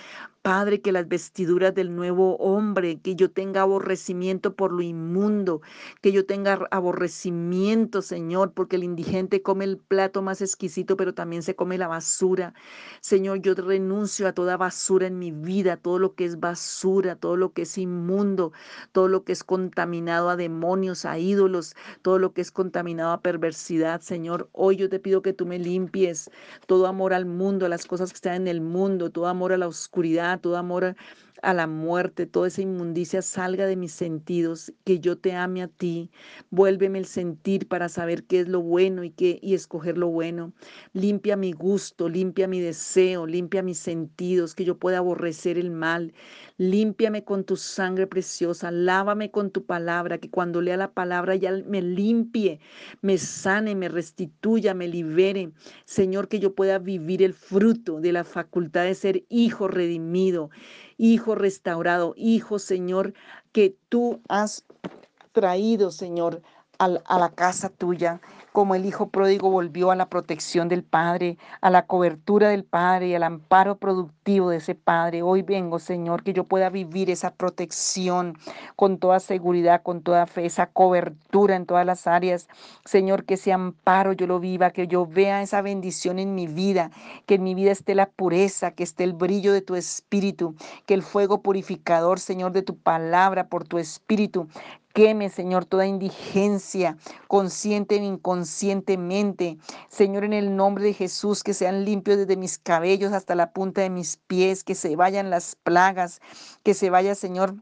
Padre, 0.47 0.79
que 0.79 0.93
las 0.93 1.09
vestiduras 1.09 1.75
del 1.75 1.93
nuevo 1.93 2.37
hombre, 2.37 3.01
que 3.01 3.17
yo 3.17 3.29
tenga 3.29 3.63
aborrecimiento 3.63 4.55
por 4.55 4.71
lo 4.71 4.81
inmundo, 4.81 5.61
que 6.01 6.13
yo 6.13 6.25
tenga 6.25 6.65
aborrecimiento, 6.71 8.01
Señor, 8.01 8.53
porque 8.53 8.77
el 8.77 8.85
indigente 8.85 9.41
come 9.41 9.65
el 9.65 9.77
plato 9.77 10.21
más 10.21 10.41
exquisito, 10.41 10.95
pero 10.95 11.13
también 11.13 11.43
se 11.43 11.57
come 11.57 11.77
la 11.77 11.89
basura. 11.89 12.53
Señor, 13.01 13.41
yo 13.41 13.55
renuncio 13.55 14.25
a 14.25 14.31
toda 14.31 14.55
basura 14.55 15.07
en 15.07 15.19
mi 15.19 15.33
vida, 15.33 15.75
todo 15.75 15.99
lo 15.99 16.15
que 16.15 16.23
es 16.23 16.39
basura, 16.39 17.17
todo 17.17 17.35
lo 17.35 17.51
que 17.51 17.63
es 17.63 17.77
inmundo, 17.77 18.53
todo 18.93 19.09
lo 19.09 19.25
que 19.25 19.33
es 19.33 19.43
contaminado 19.43 20.29
a 20.29 20.37
demonios, 20.37 21.03
a 21.03 21.19
ídolos, 21.19 21.75
todo 22.01 22.19
lo 22.19 22.31
que 22.31 22.39
es 22.39 22.51
contaminado 22.51 23.11
a 23.11 23.21
perversidad, 23.21 23.99
Señor. 23.99 24.47
Hoy 24.53 24.77
yo 24.77 24.87
te 24.87 24.99
pido 25.01 25.21
que 25.21 25.33
tú 25.33 25.45
me 25.45 25.59
limpies 25.59 26.31
todo 26.67 26.87
amor 26.87 27.13
al 27.13 27.25
mundo, 27.25 27.65
a 27.65 27.69
las 27.69 27.85
cosas 27.85 28.11
que 28.11 28.15
están 28.15 28.35
en 28.43 28.47
el 28.47 28.61
mundo, 28.61 29.09
todo 29.11 29.27
amor 29.27 29.51
a 29.51 29.57
la 29.57 29.67
oscuridad 29.67 30.36
todo 30.37 30.57
amor 30.57 30.95
a 31.43 31.53
la 31.53 31.67
muerte, 31.67 32.25
toda 32.25 32.47
esa 32.47 32.61
inmundicia 32.61 33.21
salga 33.21 33.65
de 33.67 33.75
mis 33.75 33.91
sentidos, 33.91 34.73
que 34.85 34.99
yo 34.99 35.17
te 35.17 35.33
ame 35.33 35.61
a 35.61 35.67
ti. 35.67 36.09
Vuélveme 36.49 36.99
el 36.99 37.05
sentir 37.05 37.67
para 37.67 37.89
saber 37.89 38.23
qué 38.25 38.39
es 38.41 38.47
lo 38.47 38.61
bueno 38.61 39.03
y 39.03 39.11
qué 39.11 39.39
y 39.41 39.53
escoger 39.53 39.97
lo 39.97 40.07
bueno. 40.07 40.53
Limpia 40.93 41.37
mi 41.37 41.51
gusto, 41.51 42.09
limpia 42.09 42.47
mi 42.47 42.59
deseo, 42.59 43.27
limpia 43.27 43.61
mis 43.63 43.77
sentidos, 43.79 44.55
que 44.55 44.65
yo 44.65 44.77
pueda 44.77 44.97
aborrecer 44.99 45.57
el 45.57 45.71
mal. 45.71 46.13
Límpiame 46.57 47.23
con 47.23 47.43
tu 47.43 47.55
sangre 47.55 48.07
preciosa, 48.07 48.71
lávame 48.71 49.31
con 49.31 49.51
tu 49.51 49.65
palabra, 49.65 50.17
que 50.17 50.29
cuando 50.29 50.61
lea 50.61 50.77
la 50.77 50.91
palabra 50.91 51.35
ya 51.35 51.51
me 51.65 51.81
limpie, 51.81 52.59
me 53.01 53.17
sane, 53.17 53.75
me 53.75 53.89
restituya, 53.89 54.73
me 54.73 54.87
libere. 54.87 55.51
Señor, 55.85 56.27
que 56.27 56.39
yo 56.39 56.55
pueda 56.55 56.79
vivir 56.79 57.21
el 57.23 57.33
fruto 57.33 58.01
de 58.01 58.11
la 58.11 58.23
facultad 58.23 58.83
de 58.83 58.95
ser 58.95 59.25
hijo 59.29 59.67
redimido 59.67 60.49
Hijo 60.97 61.35
restaurado, 61.35 62.13
Hijo, 62.17 62.57
Señor, 62.57 63.13
que 63.51 63.77
tú 63.89 64.21
has 64.29 64.65
traído, 65.31 65.91
Señor, 65.91 66.41
a, 66.79 66.87
la 66.89 67.29
casa 67.35 67.69
tuya 67.69 68.21
como 68.57 68.73
el 68.73 68.87
hijo 68.87 69.09
pródigo 69.09 69.51
volvió 69.51 69.91
a 69.91 69.95
la 69.95 70.09
protección 70.09 70.67
del 70.67 70.83
Padre, 70.83 71.37
a 71.61 71.69
la 71.69 71.85
cobertura 71.85 72.49
del 72.49 72.63
Padre 72.63 73.09
y 73.09 73.13
al 73.13 73.21
amparo 73.21 73.77
productivo 73.77 74.49
de 74.49 74.57
ese 74.57 74.73
Padre. 74.73 75.21
Hoy 75.21 75.43
vengo, 75.43 75.77
Señor, 75.77 76.23
que 76.23 76.33
yo 76.33 76.43
pueda 76.43 76.71
vivir 76.71 77.11
esa 77.11 77.35
protección 77.35 78.35
con 78.75 78.97
toda 78.97 79.19
seguridad, 79.19 79.83
con 79.83 80.01
toda 80.01 80.25
fe, 80.25 80.47
esa 80.47 80.65
cobertura 80.65 81.55
en 81.55 81.67
todas 81.67 81.85
las 81.85 82.07
áreas. 82.07 82.47
Señor, 82.83 83.25
que 83.25 83.35
ese 83.35 83.53
amparo 83.53 84.13
yo 84.13 84.25
lo 84.25 84.39
viva, 84.39 84.71
que 84.71 84.87
yo 84.87 85.05
vea 85.05 85.43
esa 85.43 85.61
bendición 85.61 86.17
en 86.17 86.33
mi 86.33 86.47
vida, 86.47 86.89
que 87.27 87.35
en 87.35 87.43
mi 87.43 87.53
vida 87.53 87.71
esté 87.71 87.93
la 87.93 88.09
pureza, 88.09 88.71
que 88.71 88.81
esté 88.81 89.03
el 89.03 89.13
brillo 89.13 89.53
de 89.53 89.61
tu 89.61 89.75
espíritu, 89.75 90.55
que 90.87 90.95
el 90.95 91.03
fuego 91.03 91.43
purificador, 91.43 92.19
Señor, 92.19 92.53
de 92.53 92.63
tu 92.63 92.75
palabra 92.75 93.49
por 93.49 93.67
tu 93.67 93.77
espíritu, 93.77 94.47
Queme, 94.97 95.29
Señor, 95.29 95.65
toda 95.65 95.85
indigencia, 95.85 96.97
consciente 97.27 97.97
e 97.97 98.03
inconscientemente. 98.03 99.59
Señor, 99.89 100.23
en 100.23 100.33
el 100.33 100.55
nombre 100.55 100.85
de 100.85 100.93
Jesús, 100.93 101.43
que 101.43 101.53
sean 101.53 101.85
limpios 101.85 102.17
desde 102.17 102.35
mis 102.35 102.57
cabellos 102.57 103.13
hasta 103.13 103.35
la 103.35 103.51
punta 103.51 103.81
de 103.81 103.91
mis 103.91 104.17
pies, 104.17 104.63
que 104.63 104.73
se 104.73 104.95
vayan 104.95 105.29
las 105.29 105.55
plagas, 105.55 106.19
que 106.63 106.73
se 106.73 106.89
vaya, 106.89 107.13
Señor, 107.13 107.57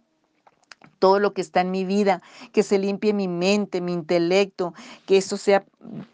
todo 1.00 1.20
lo 1.20 1.34
que 1.34 1.42
está 1.42 1.60
en 1.60 1.72
mi 1.72 1.84
vida, 1.84 2.22
que 2.54 2.64
se 2.64 2.80
limpie 2.80 3.12
mi 3.12 3.28
mente, 3.28 3.82
mi 3.82 3.92
intelecto, 3.92 4.74
que 5.06 5.18
eso 5.18 5.36
sea 5.36 5.66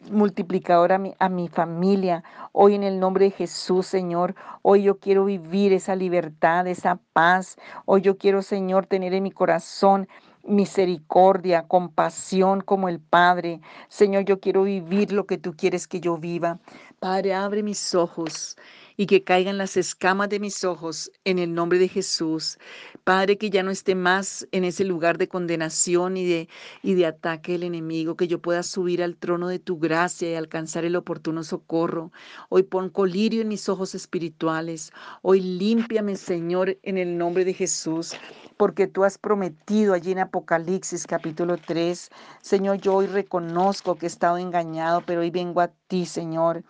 multiplicador 0.10 0.92
a 0.92 0.98
mi, 0.98 1.14
a 1.20 1.30
mi 1.30 1.50
familia. 1.50 2.24
Hoy 2.52 2.74
en 2.74 2.82
el 2.82 3.00
nombre 3.00 3.26
de 3.26 3.32
Jesús, 3.32 3.86
Señor, 3.86 4.34
hoy 4.64 4.82
yo 4.82 4.98
quiero 4.98 5.26
vivir 5.26 5.72
esa 5.72 5.96
libertad, 5.96 6.66
esa 6.66 7.00
paz. 7.14 7.58
Hoy 7.86 8.02
yo 8.02 8.18
quiero, 8.18 8.42
Señor, 8.42 8.88
tener 8.88 9.14
en 9.14 9.22
mi 9.22 9.32
corazón 9.32 10.08
misericordia, 10.44 11.68
compasión 11.68 12.62
como 12.62 12.90
el 12.90 13.00
Padre. 13.00 13.62
Señor, 13.90 14.26
yo 14.26 14.40
quiero 14.40 14.64
vivir 14.64 15.12
lo 15.12 15.26
que 15.26 15.38
tú 15.38 15.56
quieres 15.56 15.88
que 15.88 16.00
yo 16.00 16.18
viva. 16.18 16.60
Padre, 17.00 17.34
abre 17.34 17.64
mis 17.64 17.96
ojos 17.96 18.58
y 19.02 19.08
que 19.08 19.24
caigan 19.24 19.58
las 19.58 19.78
escamas 19.78 20.30
de 20.30 20.40
mis 20.40 20.64
ojos 20.64 21.12
en 21.26 21.40
el 21.40 21.56
nombre 21.56 21.80
de 21.80 21.88
Jesús. 21.88 22.60
Padre, 23.04 23.40
que 23.40 23.50
ya 23.50 23.64
no 23.64 23.72
esté 23.72 23.96
más 23.96 24.48
en 24.52 24.64
ese 24.64 24.84
lugar 24.84 25.18
de 25.18 25.28
condenación 25.28 26.18
y 26.18 26.26
de, 26.28 26.50
y 26.84 26.94
de 26.94 27.08
ataque 27.08 27.54
del 27.54 27.64
enemigo, 27.64 28.16
que 28.16 28.28
yo 28.28 28.40
pueda 28.40 28.62
subir 28.62 29.02
al 29.02 29.18
trono 29.18 29.48
de 29.48 29.58
tu 29.58 29.80
gracia 29.80 30.30
y 30.30 30.36
alcanzar 30.36 30.86
el 30.86 30.96
oportuno 30.96 31.44
socorro. 31.44 32.12
Hoy 32.50 32.62
pon 32.62 32.92
colirio 32.92 33.42
en 33.42 33.48
mis 33.48 33.70
ojos 33.70 33.96
espirituales. 33.96 34.92
Hoy 35.24 35.42
límpiame, 35.42 36.16
Señor, 36.16 36.78
en 36.84 37.00
el 37.00 37.18
nombre 37.18 37.44
de 37.44 37.56
Jesús 37.56 38.14
porque 38.58 38.86
tú 38.86 39.04
has 39.04 39.18
prometido 39.18 39.96
allí 39.96 40.12
en 40.12 40.20
Apocalipsis 40.20 41.08
capítulo 41.08 41.58
3, 41.58 42.12
Señor, 42.44 42.78
yo 42.78 42.94
hoy 42.94 43.08
reconozco 43.08 43.96
que 43.96 44.06
he 44.06 44.08
estado 44.08 44.38
engañado, 44.38 45.02
pero 45.04 45.22
hoy 45.22 45.32
vengo 45.32 45.62
a 45.62 45.70
ti, 45.88 46.06
Señor 46.06 46.64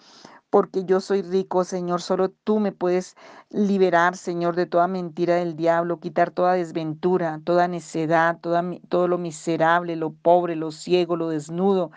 porque 0.52 0.84
yo 0.84 0.99
soy 0.99 1.24
rico, 1.24 1.64
Señor. 1.64 2.02
Solo 2.02 2.30
tú 2.30 2.60
me 2.60 2.74
puedes 2.74 3.16
liberar, 3.49 4.18
Señor, 4.18 4.56
de 4.56 4.66
toda 4.66 4.88
mentira 4.88 5.36
del 5.36 5.56
diablo, 5.56 5.99
quitar 5.99 6.30
toda 6.30 6.54
desventura, 6.54 7.41
toda 7.43 7.68
necedad, 7.68 8.39
todo 8.41 9.08
lo 9.08 9.18
miserable, 9.18 9.95
lo 9.95 10.12
pobre, 10.12 10.56
lo 10.56 10.72
ciego, 10.72 11.16
lo 11.16 11.30
desnudo, 11.30 11.91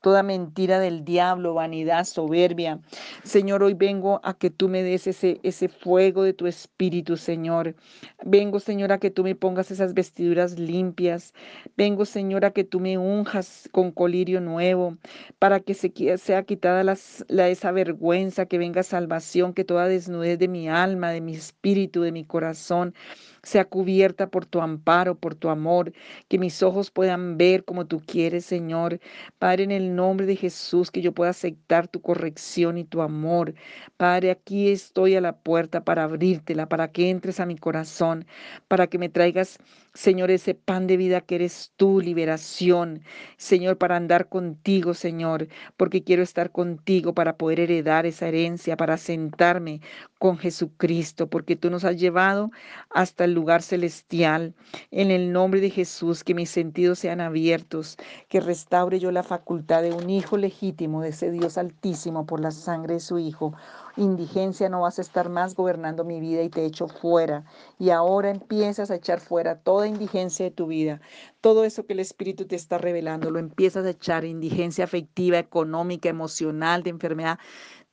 toda 0.00 0.22
mentira 0.22 0.80
del 0.80 1.04
diablo, 1.04 1.54
vanidad, 1.54 2.04
soberbia. 2.04 2.80
Señor, 3.22 3.62
hoy 3.62 3.74
vengo 3.74 4.20
a 4.24 4.34
que 4.34 4.50
tú 4.50 4.68
me 4.68 4.82
des 4.82 5.06
ese, 5.06 5.40
ese 5.44 5.68
fuego 5.68 6.24
de 6.24 6.32
tu 6.32 6.46
espíritu, 6.48 7.16
Señor. 7.16 7.76
Vengo, 8.24 8.58
Señor, 8.58 8.92
a 8.92 8.98
que 8.98 9.10
tú 9.10 9.22
me 9.22 9.36
pongas 9.36 9.70
esas 9.70 9.94
vestiduras 9.94 10.58
limpias. 10.58 11.32
Vengo, 11.76 12.04
Señor, 12.04 12.44
a 12.44 12.50
que 12.50 12.64
tú 12.64 12.80
me 12.80 12.98
unjas 12.98 13.68
con 13.72 13.92
colirio 13.92 14.40
nuevo, 14.40 14.96
para 15.38 15.60
que 15.60 15.74
se, 15.74 15.92
sea 16.18 16.42
quitada 16.42 16.82
la, 16.82 17.48
esa 17.48 17.70
vergüenza 17.70 17.99
que 18.46 18.56
venga 18.58 18.82
salvación, 18.82 19.52
que 19.52 19.62
toda 19.62 19.86
desnudez 19.86 20.38
de 20.38 20.48
mi 20.48 20.68
alma, 20.68 21.10
de 21.10 21.20
mi 21.20 21.34
espíritu, 21.34 22.00
de 22.00 22.12
mi 22.12 22.24
corazón, 22.24 22.94
sea 23.42 23.64
cubierta 23.64 24.28
por 24.28 24.46
tu 24.46 24.60
amparo, 24.60 25.14
por 25.14 25.34
tu 25.34 25.48
amor, 25.48 25.92
que 26.28 26.38
mis 26.38 26.62
ojos 26.62 26.90
puedan 26.90 27.38
ver 27.38 27.64
como 27.64 27.86
tú 27.86 28.00
quieres, 28.04 28.44
Señor. 28.44 29.00
Padre, 29.38 29.64
en 29.64 29.70
el 29.70 29.94
nombre 29.94 30.26
de 30.26 30.36
Jesús, 30.36 30.90
que 30.90 31.00
yo 31.00 31.12
pueda 31.12 31.30
aceptar 31.30 31.88
tu 31.88 32.00
corrección 32.00 32.78
y 32.78 32.84
tu 32.84 33.02
amor. 33.02 33.54
Padre, 33.96 34.30
aquí 34.30 34.70
estoy 34.70 35.16
a 35.16 35.20
la 35.20 35.36
puerta 35.36 35.84
para 35.84 36.04
abrírtela, 36.04 36.68
para 36.68 36.88
que 36.92 37.10
entres 37.10 37.40
a 37.40 37.46
mi 37.46 37.56
corazón, 37.56 38.26
para 38.68 38.86
que 38.86 38.98
me 38.98 39.08
traigas, 39.08 39.58
Señor, 39.94 40.30
ese 40.30 40.54
pan 40.54 40.86
de 40.86 40.96
vida 40.96 41.20
que 41.20 41.36
eres 41.36 41.72
tú, 41.76 42.00
liberación, 42.00 43.02
Señor, 43.36 43.78
para 43.78 43.96
andar 43.96 44.28
contigo, 44.28 44.94
Señor, 44.94 45.48
porque 45.76 46.04
quiero 46.04 46.22
estar 46.22 46.50
contigo 46.52 47.14
para 47.14 47.36
poder 47.36 47.60
heredar 47.60 48.06
esa 48.06 48.28
herencia, 48.28 48.76
para 48.76 48.96
sentarme 48.98 49.80
con 50.18 50.38
Jesucristo, 50.38 51.28
porque 51.28 51.56
tú 51.56 51.70
nos 51.70 51.84
has 51.84 51.96
llevado 51.96 52.50
hasta 52.90 53.24
el 53.24 53.29
lugar 53.34 53.62
celestial. 53.62 54.54
En 54.90 55.10
el 55.10 55.32
nombre 55.32 55.60
de 55.60 55.70
Jesús, 55.70 56.24
que 56.24 56.34
mis 56.34 56.50
sentidos 56.50 56.98
sean 56.98 57.20
abiertos, 57.20 57.96
que 58.28 58.40
restaure 58.40 58.98
yo 58.98 59.10
la 59.10 59.22
facultad 59.22 59.82
de 59.82 59.92
un 59.92 60.10
hijo 60.10 60.36
legítimo 60.36 61.02
de 61.02 61.10
ese 61.10 61.30
Dios 61.30 61.58
altísimo 61.58 62.26
por 62.26 62.40
la 62.40 62.50
sangre 62.50 62.94
de 62.94 63.00
su 63.00 63.18
Hijo. 63.18 63.54
Indigencia, 63.96 64.68
no 64.68 64.82
vas 64.82 64.98
a 64.98 65.02
estar 65.02 65.28
más 65.28 65.54
gobernando 65.54 66.04
mi 66.04 66.20
vida 66.20 66.42
y 66.42 66.48
te 66.48 66.64
echo 66.64 66.88
fuera. 66.88 67.44
Y 67.78 67.90
ahora 67.90 68.30
empiezas 68.30 68.90
a 68.90 68.96
echar 68.96 69.20
fuera 69.20 69.58
toda 69.58 69.88
indigencia 69.88 70.44
de 70.44 70.50
tu 70.50 70.66
vida. 70.66 71.00
Todo 71.40 71.64
eso 71.64 71.86
que 71.86 71.94
el 71.94 72.00
Espíritu 72.00 72.46
te 72.46 72.56
está 72.56 72.78
revelando, 72.78 73.30
lo 73.30 73.38
empiezas 73.38 73.84
a 73.84 73.90
echar, 73.90 74.24
indigencia 74.24 74.84
afectiva, 74.84 75.38
económica, 75.38 76.08
emocional, 76.08 76.82
de 76.82 76.90
enfermedad 76.90 77.38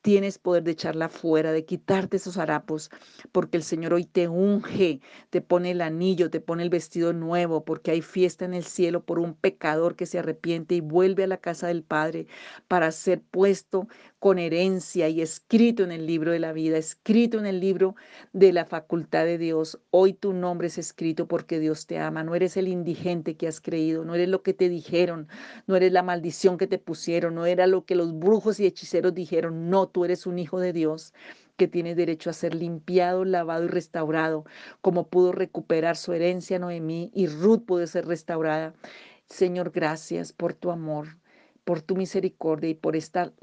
tienes 0.08 0.40
poder 0.40 0.64
de 0.64 0.72
echarla 0.72 1.10
fuera, 1.10 1.52
de 1.52 1.66
quitarte 1.66 2.16
esos 2.16 2.38
harapos, 2.38 2.90
porque 3.34 3.58
el 3.58 3.64
Señor 3.64 3.94
hoy 3.94 4.06
te 4.06 4.30
unge, 4.30 5.02
te 5.30 5.42
pone 5.42 5.72
el 5.72 5.82
anillo, 5.82 6.30
te 6.30 6.40
pone 6.40 6.64
el 6.64 6.70
vestido 6.70 7.12
nuevo, 7.12 7.66
porque 7.66 7.92
hay 7.92 8.02
fiesta 8.02 8.46
en 8.46 8.54
el 8.54 8.64
cielo 8.64 9.04
por 9.04 9.20
un 9.20 9.34
pecador 9.34 9.98
que 9.98 10.06
se 10.06 10.20
arrepiente 10.20 10.76
y 10.76 10.80
vuelve 10.80 11.26
a 11.26 11.28
la 11.28 11.42
casa 11.42 11.68
del 11.68 11.84
Padre 11.84 12.28
para 12.70 12.94
ser 12.94 13.22
puesto 13.22 13.90
con 14.20 14.40
herencia 14.40 15.10
y 15.10 15.22
escrito 15.22 15.84
en 15.84 15.92
el 15.92 16.08
libro 16.08 16.32
de 16.32 16.40
la 16.40 16.52
vida, 16.52 16.78
escrito 16.78 17.38
en 17.38 17.46
el 17.46 17.60
libro 17.60 17.96
de 18.34 18.52
la 18.52 18.66
facultad 18.66 19.26
de 19.26 19.38
Dios. 19.38 19.80
Hoy 19.92 20.14
tu 20.14 20.34
nombre 20.34 20.68
es 20.68 20.78
escrito 20.80 21.28
porque 21.28 21.60
Dios 21.60 21.86
te 21.86 22.00
ama. 22.00 22.24
No 22.24 22.34
eres 22.34 22.58
el 22.58 22.68
indigente 22.68 23.38
que 23.38 23.48
has 23.48 23.62
creído, 23.62 24.06
no 24.06 24.16
eres 24.16 24.30
lo 24.30 24.42
que 24.42 24.54
te 24.54 24.70
dijeron, 24.70 25.28
no 25.68 25.76
eres 25.76 25.92
la 25.92 26.02
maldición 26.02 26.58
que 26.58 26.68
te 26.68 26.80
pusieron, 26.80 27.36
no 27.36 27.46
era 27.46 27.68
lo 27.68 27.86
que 27.86 27.96
los 27.96 28.18
brujos 28.18 28.60
y 28.60 28.66
hechiceros 28.66 29.14
dijeron. 29.14 29.70
No, 29.70 29.88
tú 29.88 30.04
eres 30.04 30.26
un 30.26 30.40
hijo 30.40 30.60
de 30.60 30.74
Dios 30.74 31.14
que 31.56 31.68
tiene 31.68 31.96
derecho 31.96 32.30
a 32.30 32.34
ser 32.34 32.56
limpiado, 32.56 33.24
lavado 33.24 33.66
y 33.66 33.68
restaurado, 33.68 34.46
como 34.82 35.08
pudo 35.08 35.32
recuperar 35.32 35.96
su 35.96 36.14
herencia 36.14 36.60
Noemí 36.60 37.12
y 37.14 37.28
Ruth 37.28 37.66
pudo 37.66 37.86
ser 37.88 38.08
restaurada. 38.08 38.74
Señor, 39.28 39.72
gracias 39.72 40.34
por 40.34 40.54
tu 40.54 40.72
amor 40.72 41.18
por 41.68 41.82
tu 41.82 41.98
misericordia 41.98 42.70
y 42.70 42.76
por 42.76 42.96
esta 42.96 43.34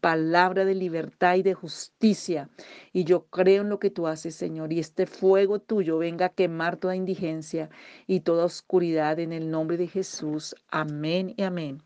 palabra 0.00 0.64
de 0.64 0.76
libertad 0.76 1.34
y 1.34 1.42
de 1.42 1.54
justicia. 1.54 2.48
Y 2.92 3.02
yo 3.02 3.24
creo 3.26 3.62
en 3.62 3.68
lo 3.68 3.80
que 3.80 3.90
tú 3.90 4.06
haces, 4.06 4.36
Señor, 4.36 4.72
y 4.72 4.78
este 4.78 5.06
fuego 5.06 5.58
tuyo 5.58 5.98
venga 5.98 6.26
a 6.26 6.28
quemar 6.28 6.76
toda 6.76 6.94
indigencia 6.94 7.70
y 8.06 8.20
toda 8.20 8.44
oscuridad 8.44 9.18
en 9.18 9.32
el 9.32 9.50
nombre 9.50 9.76
de 9.76 9.88
Jesús. 9.88 10.54
Amén 10.68 11.34
y 11.36 11.42
amén. 11.42 11.82